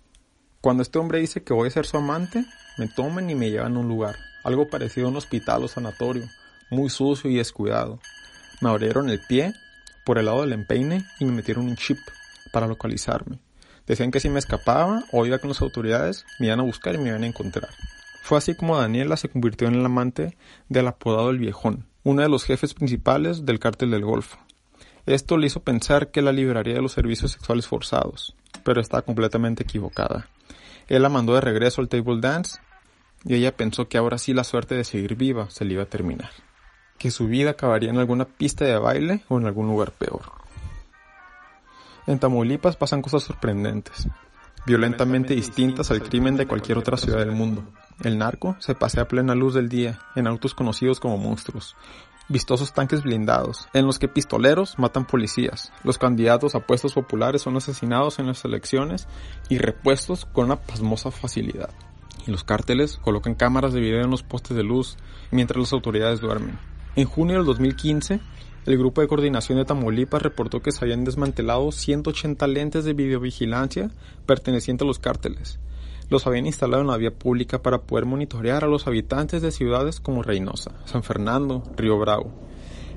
Cuando 0.61 0.83
este 0.83 0.99
hombre 0.99 1.21
dice 1.21 1.43
que 1.43 1.55
voy 1.55 1.69
a 1.69 1.73
ser 1.73 1.87
su 1.87 1.97
amante, 1.97 2.45
me 2.77 2.89
toman 2.89 3.31
y 3.31 3.35
me 3.35 3.51
llevan 3.51 3.77
a 3.77 3.81
un 3.81 3.89
lugar, 3.89 4.17
algo 4.45 4.69
parecido 4.69 5.07
a 5.07 5.11
un 5.11 5.17
hospital 5.17 5.65
o 5.65 5.69
sanatorio, 5.69 6.27
muy 6.71 6.91
sucio 6.91 7.31
y 7.31 7.37
descuidado. 7.37 8.01
Me 8.61 8.69
abrieron 8.69 9.09
el 9.09 9.21
pie 9.27 9.55
por 10.05 10.19
el 10.19 10.27
lado 10.27 10.43
del 10.43 10.53
empeine 10.53 11.05
y 11.19 11.25
me 11.25 11.33
metieron 11.33 11.67
un 11.67 11.77
chip 11.77 11.99
para 12.53 12.67
localizarme. 12.67 13.39
Decían 13.91 14.13
que 14.13 14.21
si 14.21 14.29
me 14.29 14.39
escapaba 14.39 15.03
o 15.11 15.27
iba 15.27 15.41
con 15.41 15.49
las 15.49 15.63
autoridades, 15.63 16.25
me 16.39 16.47
iban 16.47 16.61
a 16.61 16.63
buscar 16.63 16.95
y 16.95 16.99
me 16.99 17.09
iban 17.09 17.25
a 17.25 17.27
encontrar. 17.27 17.71
Fue 18.23 18.39
así 18.39 18.55
como 18.55 18.79
Daniela 18.79 19.17
se 19.17 19.29
convirtió 19.29 19.67
en 19.67 19.75
el 19.75 19.85
amante 19.85 20.37
del 20.69 20.87
apodado 20.87 21.31
El 21.31 21.41
Viejón, 21.41 21.87
uno 22.05 22.23
de 22.23 22.29
los 22.29 22.45
jefes 22.45 22.73
principales 22.73 23.45
del 23.45 23.59
cártel 23.59 23.91
del 23.91 24.05
Golfo. 24.05 24.39
Esto 25.07 25.37
le 25.37 25.49
hizo 25.49 25.65
pensar 25.65 26.13
que 26.13 26.23
la 26.23 26.31
liberaría 26.31 26.75
de 26.75 26.83
los 26.83 26.93
servicios 26.93 27.33
sexuales 27.33 27.67
forzados, 27.67 28.37
pero 28.63 28.81
estaba 28.81 29.03
completamente 29.03 29.65
equivocada. 29.65 30.29
Él 30.87 31.03
la 31.03 31.09
mandó 31.09 31.35
de 31.35 31.41
regreso 31.41 31.81
al 31.81 31.89
table 31.89 32.21
dance 32.21 32.61
y 33.25 33.35
ella 33.35 33.57
pensó 33.57 33.89
que 33.89 33.99
ahora 33.99 34.19
sí 34.19 34.33
la 34.35 34.45
suerte 34.45 34.77
de 34.77 34.85
seguir 34.85 35.17
viva 35.17 35.51
se 35.51 35.65
le 35.65 35.73
iba 35.73 35.83
a 35.83 35.87
terminar, 35.87 36.31
que 36.97 37.11
su 37.11 37.27
vida 37.27 37.51
acabaría 37.51 37.91
en 37.91 37.99
alguna 37.99 38.27
pista 38.27 38.65
de 38.65 38.79
baile 38.79 39.25
o 39.27 39.41
en 39.41 39.47
algún 39.47 39.67
lugar 39.67 39.91
peor. 39.91 40.41
En 42.11 42.19
Tamaulipas 42.19 42.75
pasan 42.75 43.03
cosas 43.03 43.23
sorprendentes, 43.23 44.09
violentamente 44.67 45.33
distintas 45.33 45.93
al 45.93 46.03
crimen 46.03 46.37
de 46.37 46.49
cualquier 46.49 46.77
otra 46.77 46.97
ciudad 46.97 47.21
del 47.21 47.31
mundo. 47.31 47.63
El 48.03 48.19
narco 48.19 48.57
se 48.59 48.75
pasea 48.75 49.05
a 49.05 49.09
plena 49.09 49.37
luz 49.37 49.55
del 49.55 49.69
día, 49.69 50.01
en 50.17 50.27
autos 50.27 50.53
conocidos 50.53 50.99
como 50.99 51.19
monstruos, 51.19 51.77
vistosos 52.29 52.73
tanques 52.73 53.05
blindados, 53.05 53.69
en 53.75 53.87
los 53.87 54.01
que 54.01 54.09
pistoleros 54.09 54.77
matan 54.77 55.07
policías, 55.07 55.73
los 55.85 55.99
candidatos 55.99 56.57
a 56.57 56.67
puestos 56.67 56.95
populares 56.95 57.43
son 57.43 57.57
asesinados 57.57 58.19
en 58.19 58.27
las 58.27 58.45
elecciones 58.45 59.07
y 59.49 59.59
repuestos 59.59 60.25
con 60.25 60.47
una 60.47 60.57
pasmosa 60.57 61.13
facilidad. 61.13 61.71
Y 62.27 62.33
los 62.33 62.43
cárteles 62.43 62.99
colocan 62.99 63.37
cámaras 63.37 63.73
de 63.73 63.79
video 63.79 64.03
en 64.03 64.11
los 64.11 64.25
postes 64.25 64.57
de 64.57 64.65
luz 64.65 64.97
mientras 65.31 65.61
las 65.61 65.73
autoridades 65.73 66.21
duermen. 66.21 66.59
En 66.97 67.07
junio 67.07 67.37
del 67.37 67.47
2015, 67.47 68.19
el 68.67 68.77
Grupo 68.77 69.01
de 69.01 69.09
Coordinación 69.09 69.59
de 69.59 69.65
Tamaulipas 69.65 70.23
reportó 70.23 70.61
que 70.61 70.71
se 70.71 70.85
habían 70.85 71.05
desmantelado 71.05 71.73
180 71.73 72.47
lentes 72.47 72.85
de 72.85 72.93
videovigilancia 72.93 73.91
pertenecientes 74.27 74.85
a 74.85 74.87
los 74.87 74.99
cárteles. 74.99 75.59
Los 76.11 76.27
habían 76.27 76.47
instalado 76.47 76.83
en 76.83 76.89
la 76.89 76.97
vía 76.97 77.13
pública 77.13 77.63
para 77.63 77.83
poder 77.83 78.05
monitorear 78.05 78.65
a 78.65 78.69
los 78.69 78.87
habitantes 78.87 79.43
de 79.43 79.51
ciudades 79.51 80.01
como 80.01 80.23
Reynosa, 80.23 80.73
San 80.85 81.03
Fernando, 81.03 81.63
Río 81.77 81.99
Bravo. 81.99 82.33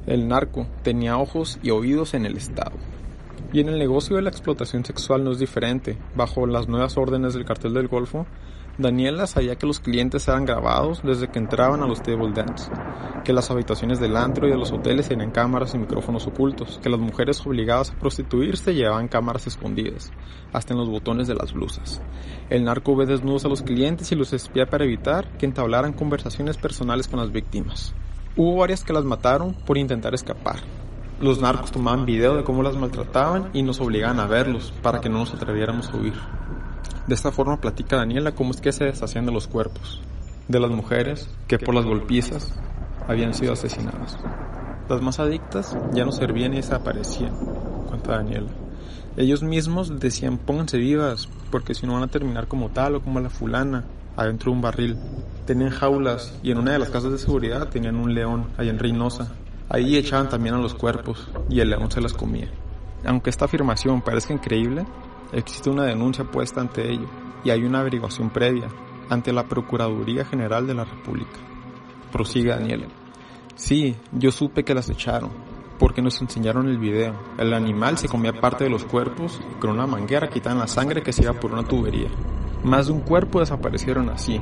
El 0.05 0.27
narco 0.27 0.67
tenía 0.83 1.17
ojos 1.17 1.59
y 1.63 1.69
oídos 1.69 2.13
en 2.13 2.25
el 2.25 2.35
Estado. 2.35 2.75
Y 3.53 3.59
en 3.59 3.69
el 3.69 3.77
negocio 3.77 4.15
de 4.15 4.23
la 4.23 4.31
explotación 4.31 4.83
sexual 4.83 5.23
no 5.23 5.31
es 5.31 5.39
diferente. 5.39 5.97
Bajo 6.15 6.47
las 6.47 6.67
nuevas 6.67 6.97
órdenes 6.97 7.35
del 7.35 7.45
cartel 7.45 7.75
del 7.75 7.87
Golfo, 7.87 8.25
Daniela 8.75 9.27
sabía 9.27 9.55
que 9.55 9.67
los 9.67 9.79
clientes 9.79 10.27
eran 10.27 10.45
grabados 10.45 11.03
desde 11.03 11.27
que 11.27 11.37
entraban 11.37 11.83
a 11.83 11.87
los 11.87 12.01
table 12.01 12.31
dance, 12.33 12.71
que 13.23 13.31
las 13.31 13.51
habitaciones 13.51 13.99
del 13.99 14.17
antro 14.17 14.47
y 14.47 14.49
de 14.49 14.57
los 14.57 14.71
hoteles 14.71 15.07
tenían 15.07 15.29
cámaras 15.29 15.75
y 15.75 15.77
micrófonos 15.77 16.25
ocultos, 16.25 16.79
que 16.81 16.89
las 16.89 16.99
mujeres 16.99 17.45
obligadas 17.45 17.91
a 17.91 17.99
prostituirse 17.99 18.73
llevaban 18.73 19.09
cámaras 19.09 19.45
escondidas, 19.45 20.11
hasta 20.53 20.73
en 20.73 20.79
los 20.79 20.89
botones 20.89 21.27
de 21.27 21.35
las 21.35 21.53
blusas. 21.53 22.01
El 22.49 22.63
narco 22.63 22.95
ve 22.95 23.05
desnudos 23.05 23.45
a 23.45 23.49
los 23.49 23.61
clientes 23.61 24.11
y 24.11 24.15
los 24.15 24.33
espía 24.33 24.65
para 24.65 24.85
evitar 24.85 25.37
que 25.37 25.45
entablaran 25.45 25.93
conversaciones 25.93 26.57
personales 26.57 27.07
con 27.07 27.19
las 27.19 27.31
víctimas. 27.31 27.93
Hubo 28.35 28.55
varias 28.55 28.83
que 28.83 28.93
las 28.93 29.05
mataron 29.05 29.53
por 29.53 29.77
intentar 29.77 30.15
escapar. 30.15 30.55
Los 31.21 31.39
narcos 31.39 31.71
tomaban 31.71 32.07
video 32.07 32.35
de 32.35 32.43
cómo 32.43 32.63
las 32.63 32.75
maltrataban 32.75 33.51
y 33.53 33.61
nos 33.61 33.79
obligaban 33.79 34.19
a 34.19 34.25
verlos 34.25 34.73
para 34.81 34.99
que 34.99 35.09
no 35.09 35.19
nos 35.19 35.33
atreviéramos 35.35 35.91
a 35.91 35.97
huir. 35.97 36.15
De 37.07 37.15
esta 37.15 37.31
forma 37.31 37.59
platica 37.59 37.97
Daniela 37.97 38.33
cómo 38.33 38.51
es 38.51 38.61
que 38.61 38.71
se 38.71 38.85
deshacían 38.85 39.25
de 39.25 39.31
los 39.31 39.47
cuerpos, 39.47 40.01
de 40.47 40.59
las 40.59 40.71
mujeres 40.71 41.29
que 41.47 41.59
por 41.59 41.75
las 41.75 41.85
golpizas 41.85 42.53
habían 43.07 43.33
sido 43.33 43.53
asesinadas. 43.53 44.17
Las 44.89 45.01
más 45.01 45.19
adictas 45.19 45.75
ya 45.93 46.05
no 46.05 46.11
servían 46.11 46.53
y 46.53 46.57
desaparecían, 46.57 47.33
cuenta 47.89 48.13
Daniela. 48.13 48.51
Ellos 49.17 49.43
mismos 49.43 49.99
decían 49.99 50.37
pónganse 50.37 50.77
vivas, 50.77 51.27
porque 51.51 51.73
si 51.75 51.85
no 51.85 51.93
van 51.93 52.03
a 52.03 52.07
terminar 52.07 52.47
como 52.47 52.69
tal 52.69 52.95
o 52.95 53.01
como 53.01 53.19
la 53.19 53.29
fulana, 53.29 53.83
adentro 54.15 54.51
de 54.51 54.55
un 54.55 54.61
barril. 54.61 54.97
Tenían 55.45 55.71
jaulas 55.71 56.33
y 56.41 56.51
en 56.51 56.57
una 56.57 56.71
de 56.71 56.79
las 56.79 56.89
casas 56.89 57.11
de 57.11 57.17
seguridad 57.17 57.69
tenían 57.69 57.95
un 57.95 58.13
león, 58.13 58.47
allá 58.57 58.71
en 58.71 58.79
Reynosa. 58.79 59.31
Ahí 59.69 59.97
echaban 59.97 60.29
también 60.29 60.55
a 60.55 60.59
los 60.59 60.73
cuerpos 60.73 61.29
y 61.49 61.59
el 61.59 61.69
león 61.69 61.91
se 61.91 62.01
las 62.01 62.13
comía. 62.13 62.49
Aunque 63.05 63.29
esta 63.29 63.45
afirmación 63.45 64.01
parezca 64.01 64.33
increíble, 64.33 64.85
existe 65.33 65.69
una 65.69 65.83
denuncia 65.83 66.23
puesta 66.23 66.61
ante 66.61 66.89
ello 66.89 67.07
y 67.43 67.49
hay 67.49 67.63
una 67.63 67.79
averiguación 67.79 68.29
previa 68.29 68.67
ante 69.09 69.33
la 69.33 69.43
Procuraduría 69.43 70.25
General 70.25 70.65
de 70.65 70.73
la 70.73 70.85
República. 70.85 71.39
Prosigue 72.11 72.49
Daniela. 72.49 72.87
Sí, 73.55 73.95
yo 74.11 74.31
supe 74.31 74.63
que 74.63 74.73
las 74.73 74.89
echaron, 74.89 75.31
porque 75.77 76.01
nos 76.01 76.21
enseñaron 76.21 76.67
el 76.67 76.77
video. 76.77 77.13
El 77.37 77.53
animal 77.53 77.97
se 77.97 78.07
comía 78.07 78.39
parte 78.39 78.63
de 78.63 78.69
los 78.69 78.85
cuerpos 78.85 79.41
y 79.51 79.59
con 79.59 79.71
una 79.71 79.85
manguera 79.85 80.29
quitaban 80.29 80.59
la 80.59 80.67
sangre 80.67 81.03
que 81.03 81.13
se 81.13 81.23
iba 81.23 81.33
por 81.33 81.51
una 81.51 81.67
tubería. 81.67 82.09
Más 82.63 82.87
de 82.87 82.93
un 82.93 83.01
cuerpo 83.01 83.39
desaparecieron 83.39 84.09
así, 84.09 84.41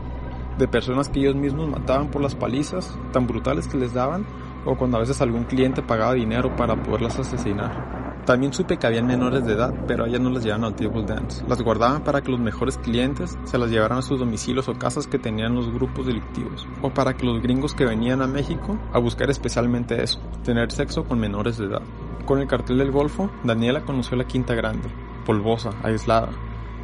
de 0.58 0.68
personas 0.68 1.10
que 1.10 1.20
ellos 1.20 1.36
mismos 1.36 1.70
mataban 1.70 2.12
por 2.12 2.22
las 2.22 2.36
palizas 2.36 2.98
tan 3.12 3.26
brutales 3.26 3.68
que 3.68 3.78
les 3.78 3.94
daban 3.94 4.26
o 4.66 4.78
cuando 4.78 4.98
a 4.98 5.00
veces 5.00 5.22
algún 5.22 5.46
cliente 5.46 5.82
pagaba 5.82 6.14
dinero 6.14 6.56
para 6.56 6.82
poderlas 6.82 7.18
asesinar. 7.18 8.01
También 8.26 8.54
supe 8.54 8.78
que 8.78 8.86
habían 8.86 9.08
menores 9.08 9.46
de 9.46 9.54
edad, 9.54 9.74
pero 9.88 10.06
ellas 10.06 10.22
no 10.22 10.30
las 10.30 10.44
llevaban 10.44 10.66
al 10.66 10.76
table 10.76 11.04
dance. 11.04 11.44
Las 11.48 11.62
guardaban 11.62 12.04
para 12.04 12.22
que 12.22 12.32
los 12.32 12.40
mejores 12.40 12.78
clientes 12.78 13.38
se 13.46 13.58
las 13.58 13.72
llevaran 13.72 13.98
a 13.98 14.04
sus 14.04 14.20
domicilios 14.20 14.70
o 14.70 14.74
casas 14.74 15.08
que 15.08 15.18
tenían 15.18 15.56
los 15.56 15.74
grupos 15.74 16.06
delictivos. 16.06 16.68
O 16.84 16.92
para 16.92 17.16
que 17.16 17.26
los 17.26 17.42
gringos 17.42 17.74
que 17.74 17.86
venían 17.86 18.22
a 18.22 18.28
México 18.28 18.78
a 18.94 19.00
buscar 19.00 19.32
especialmente 19.32 20.04
eso, 20.04 20.20
tener 20.44 20.72
sexo 20.72 21.04
con 21.04 21.20
menores 21.20 21.58
de 21.58 21.66
edad. 21.66 21.82
Con 22.26 22.40
el 22.40 22.48
cartel 22.48 22.78
del 22.78 22.92
Golfo, 22.92 23.32
Daniela 23.44 23.82
conoció 23.82 24.16
la 24.16 24.28
Quinta 24.28 24.54
Grande, 24.54 24.90
polvosa, 25.26 25.72
aislada, 25.82 26.30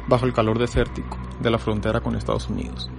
bajo 0.08 0.26
el 0.26 0.32
calor 0.32 0.58
desértico 0.58 1.16
de 1.40 1.50
la 1.50 1.58
frontera 1.58 2.00
con 2.00 2.16
Estados 2.16 2.48
Unidos, 2.48 2.90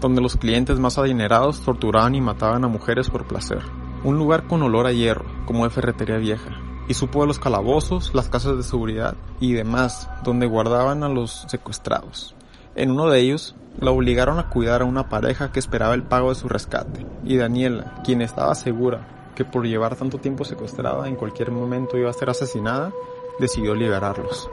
donde 0.00 0.20
los 0.20 0.36
clientes 0.36 0.78
más 0.78 0.98
adinerados 0.98 1.60
torturaban 1.60 2.14
y 2.14 2.20
mataban 2.20 2.64
a 2.64 2.68
mujeres 2.68 3.10
por 3.10 3.26
placer. 3.26 3.62
Un 4.04 4.16
lugar 4.16 4.46
con 4.46 4.62
olor 4.62 4.86
a 4.86 4.92
hierro, 4.92 5.24
como 5.44 5.64
de 5.64 5.70
ferretería 5.70 6.18
vieja, 6.18 6.60
y 6.88 6.94
supo 6.94 7.20
de 7.20 7.26
los 7.26 7.38
calabozos, 7.38 8.14
las 8.14 8.28
casas 8.28 8.56
de 8.56 8.62
seguridad 8.62 9.14
y 9.40 9.52
demás, 9.52 10.10
donde 10.24 10.46
guardaban 10.46 11.04
a 11.04 11.08
los 11.08 11.44
secuestrados. 11.48 12.34
En 12.74 12.90
uno 12.90 13.08
de 13.08 13.20
ellos, 13.20 13.54
la 13.78 13.90
obligaron 13.90 14.38
a 14.38 14.48
cuidar 14.48 14.82
a 14.82 14.86
una 14.86 15.08
pareja 15.08 15.52
que 15.52 15.60
esperaba 15.60 15.94
el 15.94 16.02
pago 16.02 16.30
de 16.30 16.34
su 16.34 16.48
rescate, 16.48 17.06
y 17.24 17.36
Daniela, 17.36 18.00
quien 18.04 18.22
estaba 18.22 18.54
segura 18.54 19.32
que 19.36 19.44
por 19.44 19.64
llevar 19.66 19.94
tanto 19.94 20.18
tiempo 20.18 20.44
secuestrada 20.44 21.06
en 21.06 21.14
cualquier 21.14 21.52
momento 21.52 21.96
iba 21.96 22.10
a 22.10 22.14
ser 22.14 22.28
asesinada, 22.28 22.92
decidió 23.38 23.74
liberarlos. 23.74 24.50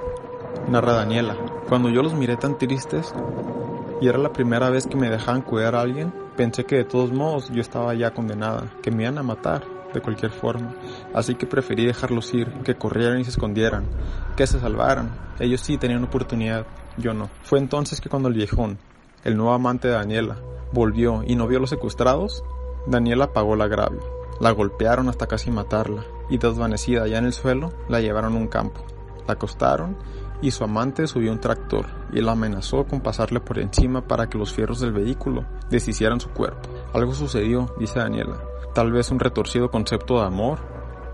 Narra 0.68 0.94
Daniela, 0.94 1.36
cuando 1.68 1.90
yo 1.90 2.04
los 2.04 2.14
miré 2.14 2.38
tan 2.38 2.58
tristes 2.58 3.14
y 4.00 4.08
era 4.08 4.20
la 4.20 4.32
primera 4.32 4.70
vez 4.70 4.86
que 4.86 4.96
me 4.96 5.10
dejaban 5.10 5.42
cuidar 5.42 5.76
a 5.76 5.82
alguien, 5.82 6.14
pensé 6.36 6.66
que 6.66 6.76
de 6.76 6.84
todos 6.84 7.12
modos 7.12 7.50
yo 7.50 7.62
estaba 7.62 7.96
ya 7.96 8.12
condenada, 8.12 8.72
que 8.84 8.92
me 8.92 9.04
iban 9.04 9.18
a 9.18 9.24
matar 9.24 9.75
de 9.96 10.02
cualquier 10.02 10.32
forma, 10.32 10.76
así 11.14 11.36
que 11.36 11.48
preferí 11.48 11.86
dejarlos 11.86 12.34
ir, 12.34 12.52
que 12.64 12.76
corrieran 12.76 13.20
y 13.20 13.24
se 13.24 13.32
escondieran, 13.32 13.86
que 14.36 14.46
se 14.46 14.60
salvaran. 14.60 15.12
Ellos 15.40 15.62
sí 15.62 15.78
tenían 15.78 16.04
oportunidad, 16.04 16.66
yo 16.98 17.14
no. 17.14 17.30
Fue 17.44 17.60
entonces 17.60 18.00
que 18.00 18.10
cuando 18.10 18.30
el 18.30 18.36
viejón, 18.36 18.78
el 19.24 19.36
nuevo 19.36 19.54
amante 19.54 19.88
de 19.88 19.96
Daniela, 19.96 20.38
volvió 20.72 21.24
y 21.26 21.36
no 21.36 21.48
vio 21.48 21.58
a 21.58 21.62
los 21.62 21.70
secuestrados, 21.70 22.44
Daniela 22.88 23.34
pagó 23.34 23.56
el 23.56 23.62
agravio. 23.62 24.02
La 24.40 24.52
golpearon 24.52 25.10
hasta 25.10 25.28
casi 25.28 25.50
matarla 25.50 26.04
y 26.30 26.38
desvanecida 26.38 27.08
ya 27.08 27.18
en 27.18 27.26
el 27.26 27.34
suelo, 27.34 27.74
la 27.88 28.02
llevaron 28.02 28.34
a 28.34 28.38
un 28.38 28.48
campo. 28.48 28.86
La 29.28 29.34
acostaron 29.34 29.98
y 30.42 30.52
su 30.52 30.64
amante 30.64 31.08
subió 31.08 31.32
un 31.32 31.40
tractor 31.40 31.86
y 32.12 32.22
la 32.22 32.34
amenazó 32.34 32.86
con 32.86 33.02
pasarle 33.02 33.40
por 33.40 33.60
encima 33.60 34.06
para 34.06 34.28
que 34.28 34.38
los 34.38 34.54
fierros 34.54 34.80
del 34.80 34.92
vehículo 34.92 35.46
deshicieran 35.70 36.20
su 36.20 36.30
cuerpo. 36.30 36.70
Algo 36.94 37.14
sucedió, 37.14 37.74
dice 37.80 38.00
Daniela, 38.00 38.38
tal 38.76 38.92
vez 38.92 39.10
un 39.10 39.20
retorcido 39.20 39.72
concepto 39.72 40.20
de 40.20 40.28
amor 40.28 40.60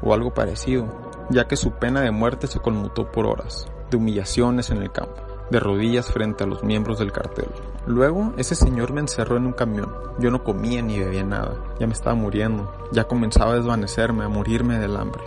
o 0.02 0.16
algo 0.16 0.34
parecido, 0.34 0.88
ya 1.30 1.48
que 1.48 1.56
su 1.56 1.74
pena 1.74 2.02
de 2.02 2.10
muerte 2.10 2.48
se 2.48 2.60
conmutó 2.60 3.12
por 3.12 3.28
horas, 3.28 3.68
de 3.92 3.98
humillaciones 3.98 4.72
en 4.72 4.82
el 4.82 4.92
campo, 4.92 5.22
de 5.52 5.60
rodillas 5.60 6.12
frente 6.12 6.44
a 6.44 6.48
los 6.48 6.64
miembros 6.64 6.98
del 6.98 7.12
cartel. 7.12 7.50
Luego, 7.86 8.34
ese 8.38 8.56
señor 8.56 8.94
me 8.94 9.02
encerró 9.02 9.38
en 9.38 9.46
un 9.46 9.54
camión. 9.54 9.94
Yo 10.20 10.32
no 10.32 10.44
comía 10.44 10.82
ni 10.82 11.00
bebía 11.00 11.24
nada. 11.24 11.54
Ya 11.80 11.86
me 11.86 11.94
estaba 11.94 12.16
muriendo. 12.16 12.72
Ya 12.94 13.04
comenzaba 13.04 13.52
a 13.52 13.56
desvanecerme, 13.56 14.24
a 14.24 14.30
morirme 14.30 14.80
del 14.80 14.96
hambre. 14.98 15.24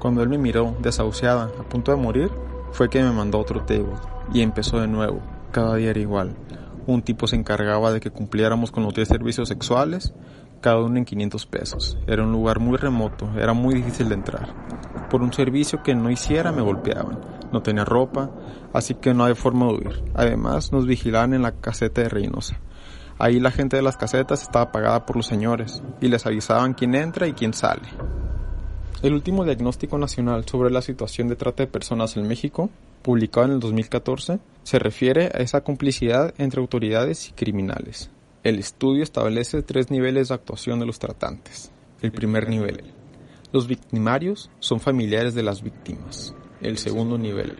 Cuando 0.00 0.22
él 0.22 0.28
me 0.28 0.38
miró, 0.38 0.74
desahuciada, 0.80 1.50
a 1.58 1.62
punto 1.68 1.92
de 1.92 1.98
morir, 1.98 2.30
fue 2.72 2.88
que 2.88 3.02
me 3.02 3.12
mandó 3.12 3.38
otro 3.38 3.60
table. 3.60 3.94
Y 4.32 4.42
empezó 4.42 4.80
de 4.80 4.88
nuevo. 4.88 5.20
Cada 5.52 5.76
día 5.76 5.90
era 5.90 6.00
igual. 6.00 6.36
Un 6.86 7.02
tipo 7.02 7.26
se 7.26 7.36
encargaba 7.36 7.92
de 7.92 8.00
que 8.00 8.10
cumpliéramos 8.10 8.72
con 8.72 8.82
los 8.82 8.94
10 8.94 9.06
servicios 9.06 9.48
sexuales 9.48 10.12
cada 10.60 10.80
uno 10.80 10.98
en 10.98 11.04
500 11.04 11.46
pesos. 11.46 11.98
Era 12.06 12.22
un 12.22 12.32
lugar 12.32 12.60
muy 12.60 12.76
remoto, 12.76 13.28
era 13.38 13.52
muy 13.52 13.74
difícil 13.74 14.08
de 14.08 14.14
entrar. 14.14 14.54
Por 15.10 15.22
un 15.22 15.32
servicio 15.32 15.82
que 15.82 15.94
no 15.94 16.10
hiciera 16.10 16.52
me 16.52 16.62
golpeaban. 16.62 17.20
No 17.52 17.62
tenía 17.62 17.84
ropa, 17.84 18.30
así 18.72 18.94
que 18.94 19.14
no 19.14 19.24
había 19.24 19.36
forma 19.36 19.66
de 19.66 19.72
huir. 19.72 20.04
Además, 20.14 20.72
nos 20.72 20.86
vigilaban 20.86 21.34
en 21.34 21.42
la 21.42 21.52
caseta 21.52 22.02
de 22.02 22.08
Reynosa. 22.08 22.60
Ahí 23.18 23.40
la 23.40 23.50
gente 23.50 23.76
de 23.76 23.82
las 23.82 23.96
casetas 23.96 24.42
estaba 24.42 24.72
pagada 24.72 25.06
por 25.06 25.16
los 25.16 25.26
señores 25.26 25.82
y 26.00 26.08
les 26.08 26.26
avisaban 26.26 26.74
quién 26.74 26.94
entra 26.94 27.26
y 27.26 27.32
quién 27.32 27.54
sale. 27.54 27.88
El 29.02 29.14
último 29.14 29.44
diagnóstico 29.44 29.98
nacional 29.98 30.44
sobre 30.46 30.70
la 30.70 30.82
situación 30.82 31.28
de 31.28 31.36
trata 31.36 31.62
de 31.62 31.68
personas 31.68 32.16
en 32.16 32.26
México, 32.26 32.70
publicado 33.02 33.46
en 33.46 33.52
el 33.52 33.60
2014, 33.60 34.38
se 34.62 34.78
refiere 34.78 35.26
a 35.26 35.38
esa 35.38 35.62
complicidad 35.62 36.34
entre 36.38 36.60
autoridades 36.60 37.28
y 37.28 37.32
criminales. 37.32 38.10
El 38.46 38.60
estudio 38.60 39.02
establece 39.02 39.62
tres 39.62 39.90
niveles 39.90 40.28
de 40.28 40.34
actuación 40.34 40.78
de 40.78 40.86
los 40.86 41.00
tratantes. 41.00 41.72
El 42.00 42.12
primer 42.12 42.48
nivel. 42.48 42.94
Los 43.50 43.66
victimarios 43.66 44.52
son 44.60 44.78
familiares 44.78 45.34
de 45.34 45.42
las 45.42 45.62
víctimas. 45.62 46.32
El 46.60 46.78
segundo 46.78 47.18
nivel. 47.18 47.58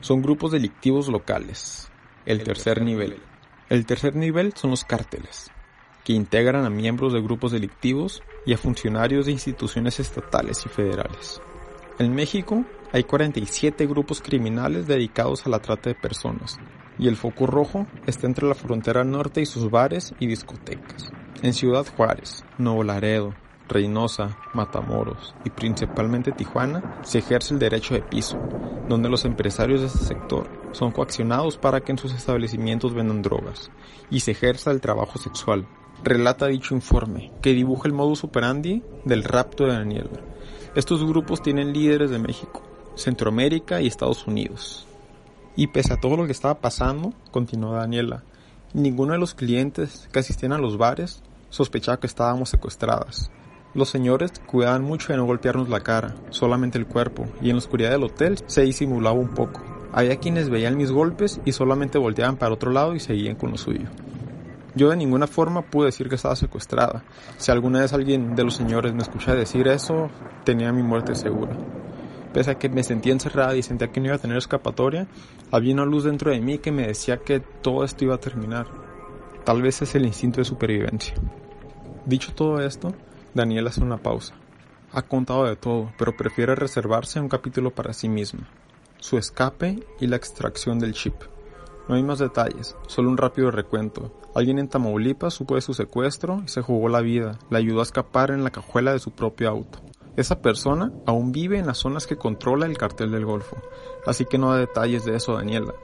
Son 0.00 0.22
grupos 0.22 0.50
delictivos 0.50 1.06
locales. 1.06 1.88
El 2.26 2.42
tercer 2.42 2.82
nivel. 2.82 3.22
El 3.68 3.86
tercer 3.86 4.16
nivel 4.16 4.54
son 4.56 4.70
los 4.70 4.84
cárteles, 4.84 5.52
que 6.02 6.14
integran 6.14 6.64
a 6.64 6.68
miembros 6.68 7.12
de 7.12 7.22
grupos 7.22 7.52
delictivos 7.52 8.20
y 8.44 8.54
a 8.54 8.58
funcionarios 8.58 9.26
de 9.26 9.32
instituciones 9.32 10.00
estatales 10.00 10.66
y 10.66 10.68
federales. 10.68 11.40
En 12.00 12.12
México 12.12 12.64
hay 12.90 13.04
47 13.04 13.86
grupos 13.86 14.20
criminales 14.20 14.88
dedicados 14.88 15.46
a 15.46 15.50
la 15.50 15.60
trata 15.60 15.90
de 15.90 15.94
personas, 15.94 16.58
y 16.98 17.08
el 17.08 17.16
foco 17.16 17.46
rojo 17.46 17.86
está 18.06 18.26
entre 18.26 18.46
la 18.46 18.54
frontera 18.54 19.04
norte 19.04 19.40
y 19.40 19.46
sus 19.46 19.70
bares 19.70 20.14
y 20.20 20.26
discotecas. 20.26 21.10
En 21.42 21.52
Ciudad 21.52 21.86
Juárez, 21.96 22.44
Nuevo 22.58 22.84
Laredo, 22.84 23.34
Reynosa, 23.68 24.36
Matamoros 24.52 25.34
y 25.44 25.50
principalmente 25.50 26.32
Tijuana 26.32 27.00
se 27.02 27.18
ejerce 27.18 27.54
el 27.54 27.60
derecho 27.60 27.94
de 27.94 28.02
piso, 28.02 28.38
donde 28.88 29.08
los 29.08 29.24
empresarios 29.24 29.80
de 29.80 29.86
este 29.86 30.00
sector 30.00 30.48
son 30.72 30.92
coaccionados 30.92 31.56
para 31.56 31.80
que 31.80 31.92
en 31.92 31.98
sus 31.98 32.12
establecimientos 32.12 32.94
vendan 32.94 33.22
drogas 33.22 33.70
y 34.10 34.20
se 34.20 34.32
ejerza 34.32 34.70
el 34.70 34.80
trabajo 34.80 35.18
sexual. 35.18 35.66
Relata 36.02 36.46
dicho 36.46 36.74
informe, 36.74 37.32
que 37.40 37.54
dibuja 37.54 37.88
el 37.88 37.94
modus 37.94 38.24
operandi 38.24 38.82
del 39.04 39.24
rapto 39.24 39.64
de 39.64 39.72
Daniela. 39.72 40.20
Estos 40.74 41.04
grupos 41.04 41.42
tienen 41.42 41.72
líderes 41.72 42.10
de 42.10 42.18
México, 42.18 42.62
Centroamérica 42.96 43.80
y 43.80 43.86
Estados 43.86 44.26
Unidos. 44.26 44.86
Y 45.56 45.68
pese 45.68 45.92
a 45.92 46.00
todo 46.00 46.16
lo 46.16 46.26
que 46.26 46.32
estaba 46.32 46.60
pasando, 46.60 47.12
continuó 47.30 47.72
Daniela, 47.72 48.22
Ninguno 48.74 49.12
de 49.12 49.20
los 49.20 49.34
clientes 49.34 50.08
que 50.10 50.18
asistían 50.18 50.52
a 50.52 50.58
los 50.58 50.76
bares 50.76 51.22
sospechaba 51.48 52.00
que 52.00 52.08
estábamos 52.08 52.48
secuestradas. 52.48 53.30
Los 53.72 53.88
señores 53.88 54.32
cuidaban 54.48 54.82
mucho 54.82 55.12
de 55.12 55.16
no 55.16 55.26
golpearnos 55.26 55.68
la 55.68 55.78
cara, 55.78 56.16
solamente 56.30 56.76
el 56.76 56.86
cuerpo, 56.86 57.24
y 57.40 57.50
en 57.50 57.52
la 57.54 57.58
oscuridad 57.58 57.92
del 57.92 58.02
hotel 58.02 58.36
se 58.48 58.62
disimulaba 58.62 59.16
un 59.16 59.28
poco. 59.28 59.62
Había 59.92 60.16
quienes 60.16 60.50
veían 60.50 60.76
mis 60.76 60.90
golpes 60.90 61.40
y 61.44 61.52
solamente 61.52 61.98
volteaban 61.98 62.36
para 62.36 62.52
otro 62.52 62.72
lado 62.72 62.96
y 62.96 63.00
seguían 63.00 63.36
con 63.36 63.52
lo 63.52 63.58
suyo. 63.58 63.86
Yo 64.74 64.90
de 64.90 64.96
ninguna 64.96 65.28
forma 65.28 65.62
pude 65.62 65.86
decir 65.86 66.08
que 66.08 66.16
estaba 66.16 66.34
secuestrada. 66.34 67.04
Si 67.36 67.52
alguna 67.52 67.82
vez 67.82 67.92
alguien 67.92 68.34
de 68.34 68.42
los 68.42 68.56
señores 68.56 68.92
me 68.92 69.02
escuchaba 69.02 69.38
decir 69.38 69.68
eso, 69.68 70.10
tenía 70.42 70.72
mi 70.72 70.82
muerte 70.82 71.14
segura. 71.14 71.56
Pese 72.34 72.50
a 72.50 72.58
que 72.58 72.68
me 72.68 72.82
sentía 72.82 73.12
encerrada 73.12 73.54
y 73.54 73.62
sentía 73.62 73.92
que 73.92 74.00
no 74.00 74.06
iba 74.06 74.16
a 74.16 74.18
tener 74.18 74.36
escapatoria, 74.36 75.06
había 75.52 75.72
una 75.72 75.84
luz 75.84 76.02
dentro 76.02 76.32
de 76.32 76.40
mí 76.40 76.58
que 76.58 76.72
me 76.72 76.88
decía 76.88 77.18
que 77.18 77.38
todo 77.38 77.84
esto 77.84 78.04
iba 78.04 78.16
a 78.16 78.20
terminar. 78.20 78.66
Tal 79.44 79.62
vez 79.62 79.80
es 79.82 79.94
el 79.94 80.04
instinto 80.04 80.40
de 80.40 80.44
supervivencia. 80.44 81.14
Dicho 82.06 82.34
todo 82.34 82.60
esto, 82.60 82.92
Daniela 83.34 83.70
hace 83.70 83.82
una 83.82 83.98
pausa. 83.98 84.34
Ha 84.90 85.02
contado 85.02 85.44
de 85.44 85.54
todo, 85.54 85.92
pero 85.96 86.16
prefiere 86.16 86.56
reservarse 86.56 87.20
un 87.20 87.28
capítulo 87.28 87.72
para 87.72 87.92
sí 87.92 88.08
misma. 88.08 88.48
Su 88.98 89.16
escape 89.16 89.84
y 90.00 90.08
la 90.08 90.16
extracción 90.16 90.80
del 90.80 90.92
chip. 90.92 91.14
No 91.88 91.94
hay 91.94 92.02
más 92.02 92.18
detalles, 92.18 92.74
solo 92.88 93.10
un 93.10 93.16
rápido 93.16 93.52
recuento. 93.52 94.12
Alguien 94.34 94.58
en 94.58 94.68
Tamaulipas 94.68 95.34
supo 95.34 95.54
de 95.54 95.60
su 95.60 95.72
secuestro 95.72 96.42
y 96.44 96.48
se 96.48 96.62
jugó 96.62 96.88
la 96.88 97.00
vida, 97.00 97.38
le 97.50 97.58
ayudó 97.58 97.78
a 97.78 97.84
escapar 97.84 98.32
en 98.32 98.42
la 98.42 98.50
cajuela 98.50 98.92
de 98.92 98.98
su 98.98 99.12
propio 99.12 99.50
auto. 99.50 99.78
Esa 100.16 100.40
persona 100.40 100.92
aún 101.06 101.32
vive 101.32 101.58
en 101.58 101.66
las 101.66 101.78
zonas 101.78 102.06
que 102.06 102.16
controla 102.16 102.66
el 102.66 102.78
cartel 102.78 103.10
del 103.10 103.24
Golfo, 103.24 103.56
así 104.06 104.24
que 104.24 104.38
no 104.38 104.52
da 104.52 104.58
detalles 104.58 105.04
de 105.04 105.16
eso 105.16 105.34
Daniela. 105.34 105.74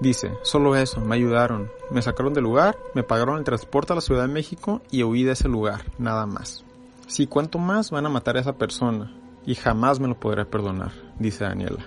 Dice, 0.00 0.32
solo 0.42 0.76
eso, 0.76 1.00
me 1.00 1.14
ayudaron, 1.14 1.70
me 1.90 2.02
sacaron 2.02 2.34
del 2.34 2.44
lugar, 2.44 2.76
me 2.94 3.04
pagaron 3.04 3.38
el 3.38 3.44
transporte 3.44 3.92
a 3.92 3.96
la 3.96 4.02
Ciudad 4.02 4.22
de 4.22 4.32
México 4.32 4.82
y 4.90 5.02
huí 5.02 5.22
de 5.22 5.32
ese 5.32 5.48
lugar, 5.48 5.82
nada 5.98 6.26
más. 6.26 6.64
Si 7.06 7.26
cuanto 7.26 7.58
más 7.58 7.90
van 7.90 8.06
a 8.06 8.10
matar 8.10 8.36
a 8.36 8.40
esa 8.40 8.58
persona, 8.58 9.12
y 9.46 9.54
jamás 9.54 10.00
me 10.00 10.08
lo 10.08 10.18
podré 10.18 10.44
perdonar, 10.44 10.92
dice 11.18 11.44
Daniela. 11.44 11.86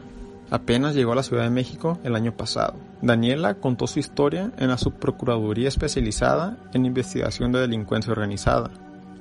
Apenas 0.50 0.96
llegó 0.96 1.12
a 1.12 1.16
la 1.16 1.24
Ciudad 1.24 1.44
de 1.44 1.50
México 1.50 2.00
el 2.04 2.16
año 2.16 2.36
pasado. 2.38 2.76
Daniela 3.02 3.56
contó 3.56 3.86
su 3.86 4.00
historia 4.00 4.52
en 4.58 4.70
la 4.70 4.78
Subprocuraduría 4.78 5.68
Especializada 5.68 6.58
en 6.74 6.86
Investigación 6.86 7.52
de 7.52 7.60
Delincuencia 7.60 8.14
Organizada, 8.14 8.72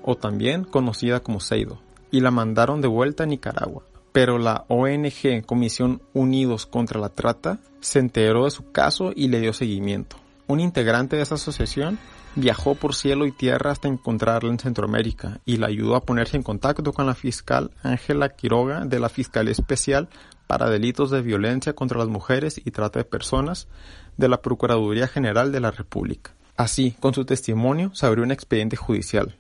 o 0.03 0.15
también 0.17 0.63
conocida 0.65 1.21
como 1.21 1.41
Seido, 1.41 1.81
y 2.11 2.21
la 2.21 2.31
mandaron 2.31 2.81
de 2.81 2.89
vuelta 2.89 3.25
a 3.25 3.27
Nicaragua. 3.27 3.83
Pero 4.13 4.39
la 4.39 4.65
ONG 4.69 5.45
Comisión 5.45 6.01
Unidos 6.15 6.67
contra 6.67 7.01
la 7.01 7.11
Trata 7.11 7.59
se 7.81 7.99
enteró 7.99 8.45
de 8.45 8.51
su 8.51 8.73
caso 8.73 9.13
y 9.15 9.29
le 9.29 9.41
dio 9.41 9.53
seguimiento. 9.53 10.17
Un 10.47 10.61
integrante 10.61 11.17
de 11.17 11.23
esa 11.23 11.35
asociación 11.35 11.99
viajó 12.37 12.75
por 12.75 12.95
cielo 12.95 13.27
y 13.27 13.33
tierra 13.33 13.73
hasta 13.73 13.89
encontrarla 13.89 14.51
en 14.51 14.59
Centroamérica 14.59 15.41
y 15.45 15.57
la 15.57 15.67
ayudó 15.67 15.97
a 15.97 16.05
ponerse 16.05 16.37
en 16.37 16.43
contacto 16.43 16.93
con 16.93 17.07
la 17.07 17.15
fiscal 17.15 17.71
Ángela 17.83 18.29
Quiroga 18.29 18.85
de 18.85 19.01
la 19.01 19.09
Fiscalía 19.09 19.53
Especial 19.53 20.09
para 20.47 20.71
delitos 20.71 21.11
de 21.11 21.23
violencia 21.23 21.75
contra 21.75 21.99
las 21.99 22.09
mujeres 22.09 22.61
y 22.65 22.71
trata 22.71 23.01
de 23.01 23.05
personas 23.05 23.69
de 24.17 24.29
la 24.29 24.41
Procuraduría 24.41 25.09
General 25.09 25.51
de 25.51 25.61
la 25.61 25.71
República. 25.71 26.33
Así, 26.57 26.93
con 27.01 27.13
su 27.13 27.25
testimonio, 27.25 27.91
se 27.95 28.07
abrió 28.07 28.25
un 28.25 28.31
expediente 28.31 28.77
judicial. 28.77 29.37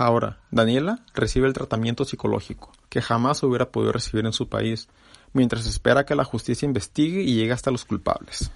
Ahora, 0.00 0.38
Daniela 0.52 1.00
recibe 1.12 1.48
el 1.48 1.54
tratamiento 1.54 2.04
psicológico, 2.04 2.70
que 2.88 3.02
jamás 3.02 3.42
hubiera 3.42 3.72
podido 3.72 3.90
recibir 3.90 4.24
en 4.26 4.32
su 4.32 4.48
país, 4.48 4.88
mientras 5.32 5.66
espera 5.66 6.06
que 6.06 6.14
la 6.14 6.22
justicia 6.22 6.66
investigue 6.66 7.22
y 7.22 7.34
llegue 7.34 7.50
hasta 7.50 7.72
los 7.72 7.84
culpables. 7.84 8.52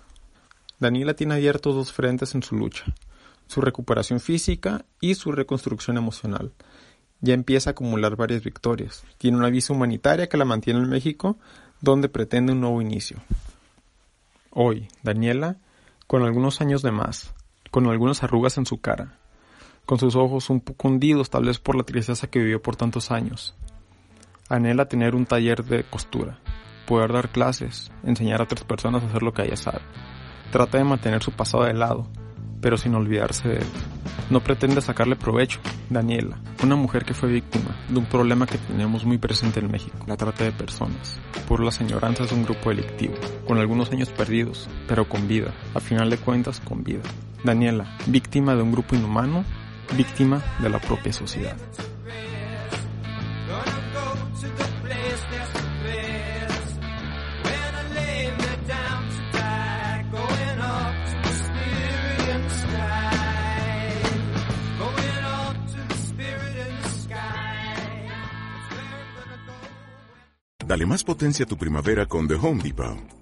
Daniela 0.78 1.14
tiene 1.14 1.34
abiertos 1.34 1.74
dos 1.74 1.92
frentes 1.92 2.36
en 2.36 2.44
su 2.44 2.54
lucha, 2.54 2.84
su 3.48 3.60
recuperación 3.60 4.20
física 4.20 4.84
y 5.00 5.16
su 5.16 5.32
reconstrucción 5.32 5.96
emocional. 5.96 6.52
Ya 7.20 7.34
empieza 7.34 7.70
a 7.70 7.72
acumular 7.72 8.14
varias 8.14 8.44
victorias. 8.44 9.02
Tiene 9.18 9.36
una 9.36 9.50
visa 9.50 9.72
humanitaria 9.72 10.28
que 10.28 10.36
la 10.36 10.44
mantiene 10.44 10.78
en 10.78 10.88
México 10.88 11.38
donde 11.80 12.08
pretende 12.08 12.52
un 12.52 12.60
nuevo 12.60 12.80
inicio. 12.80 13.16
Hoy, 14.50 14.86
Daniela, 15.02 15.56
con 16.06 16.22
algunos 16.22 16.60
años 16.60 16.82
de 16.82 16.92
más, 16.92 17.34
con 17.72 17.88
algunas 17.88 18.22
arrugas 18.22 18.58
en 18.58 18.66
su 18.66 18.80
cara, 18.80 19.18
con 19.86 19.98
sus 19.98 20.16
ojos 20.16 20.50
un 20.50 20.60
poco 20.60 20.88
hundidos 20.88 21.30
tal 21.30 21.44
vez 21.44 21.58
por 21.58 21.76
la 21.76 21.84
tristeza 21.84 22.28
que 22.28 22.38
vivió 22.38 22.62
por 22.62 22.76
tantos 22.76 23.10
años, 23.10 23.54
anhela 24.48 24.88
tener 24.88 25.14
un 25.14 25.26
taller 25.26 25.64
de 25.64 25.84
costura, 25.84 26.38
poder 26.86 27.12
dar 27.12 27.30
clases, 27.30 27.90
enseñar 28.04 28.40
a 28.40 28.44
otras 28.44 28.64
personas 28.64 29.02
a 29.02 29.06
hacer 29.06 29.22
lo 29.22 29.32
que 29.32 29.42
ella 29.42 29.56
sabe. 29.56 29.80
Trata 30.50 30.78
de 30.78 30.84
mantener 30.84 31.22
su 31.22 31.32
pasado 31.32 31.64
de 31.64 31.74
lado, 31.74 32.06
pero 32.60 32.76
sin 32.76 32.94
olvidarse 32.94 33.48
de 33.48 33.56
él. 33.56 33.66
No 34.30 34.40
pretende 34.40 34.80
sacarle 34.80 35.16
provecho. 35.16 35.60
Daniela, 35.90 36.38
una 36.62 36.76
mujer 36.76 37.04
que 37.04 37.12
fue 37.12 37.28
víctima 37.28 37.76
de 37.88 37.98
un 37.98 38.06
problema 38.06 38.46
que 38.46 38.58
tenemos 38.58 39.04
muy 39.04 39.18
presente 39.18 39.60
en 39.60 39.70
México, 39.70 39.98
la 40.06 40.16
trata 40.16 40.44
de 40.44 40.52
personas, 40.52 41.20
por 41.48 41.62
las 41.62 41.74
señoranzas 41.74 42.30
de 42.30 42.36
un 42.36 42.44
grupo 42.44 42.70
delictivo, 42.70 43.14
con 43.46 43.58
algunos 43.58 43.90
años 43.90 44.08
perdidos, 44.10 44.70
pero 44.86 45.08
con 45.08 45.28
vida, 45.28 45.52
a 45.74 45.80
final 45.80 46.08
de 46.08 46.18
cuentas 46.18 46.60
con 46.60 46.84
vida. 46.84 47.02
Daniela, 47.44 47.96
víctima 48.06 48.54
de 48.54 48.62
un 48.62 48.72
grupo 48.72 48.94
inhumano, 48.94 49.44
víctima 49.96 50.42
de 50.60 50.68
la 50.68 50.78
propia 50.78 51.12
sociedad. 51.12 51.56
Dale 70.72 70.86
más 70.86 71.04
potencia 71.04 71.44
a 71.44 71.48
tu 71.48 71.58
primavera 71.58 72.06
con 72.06 72.26
The 72.26 72.34
Home 72.34 72.62
Depot. 72.62 73.21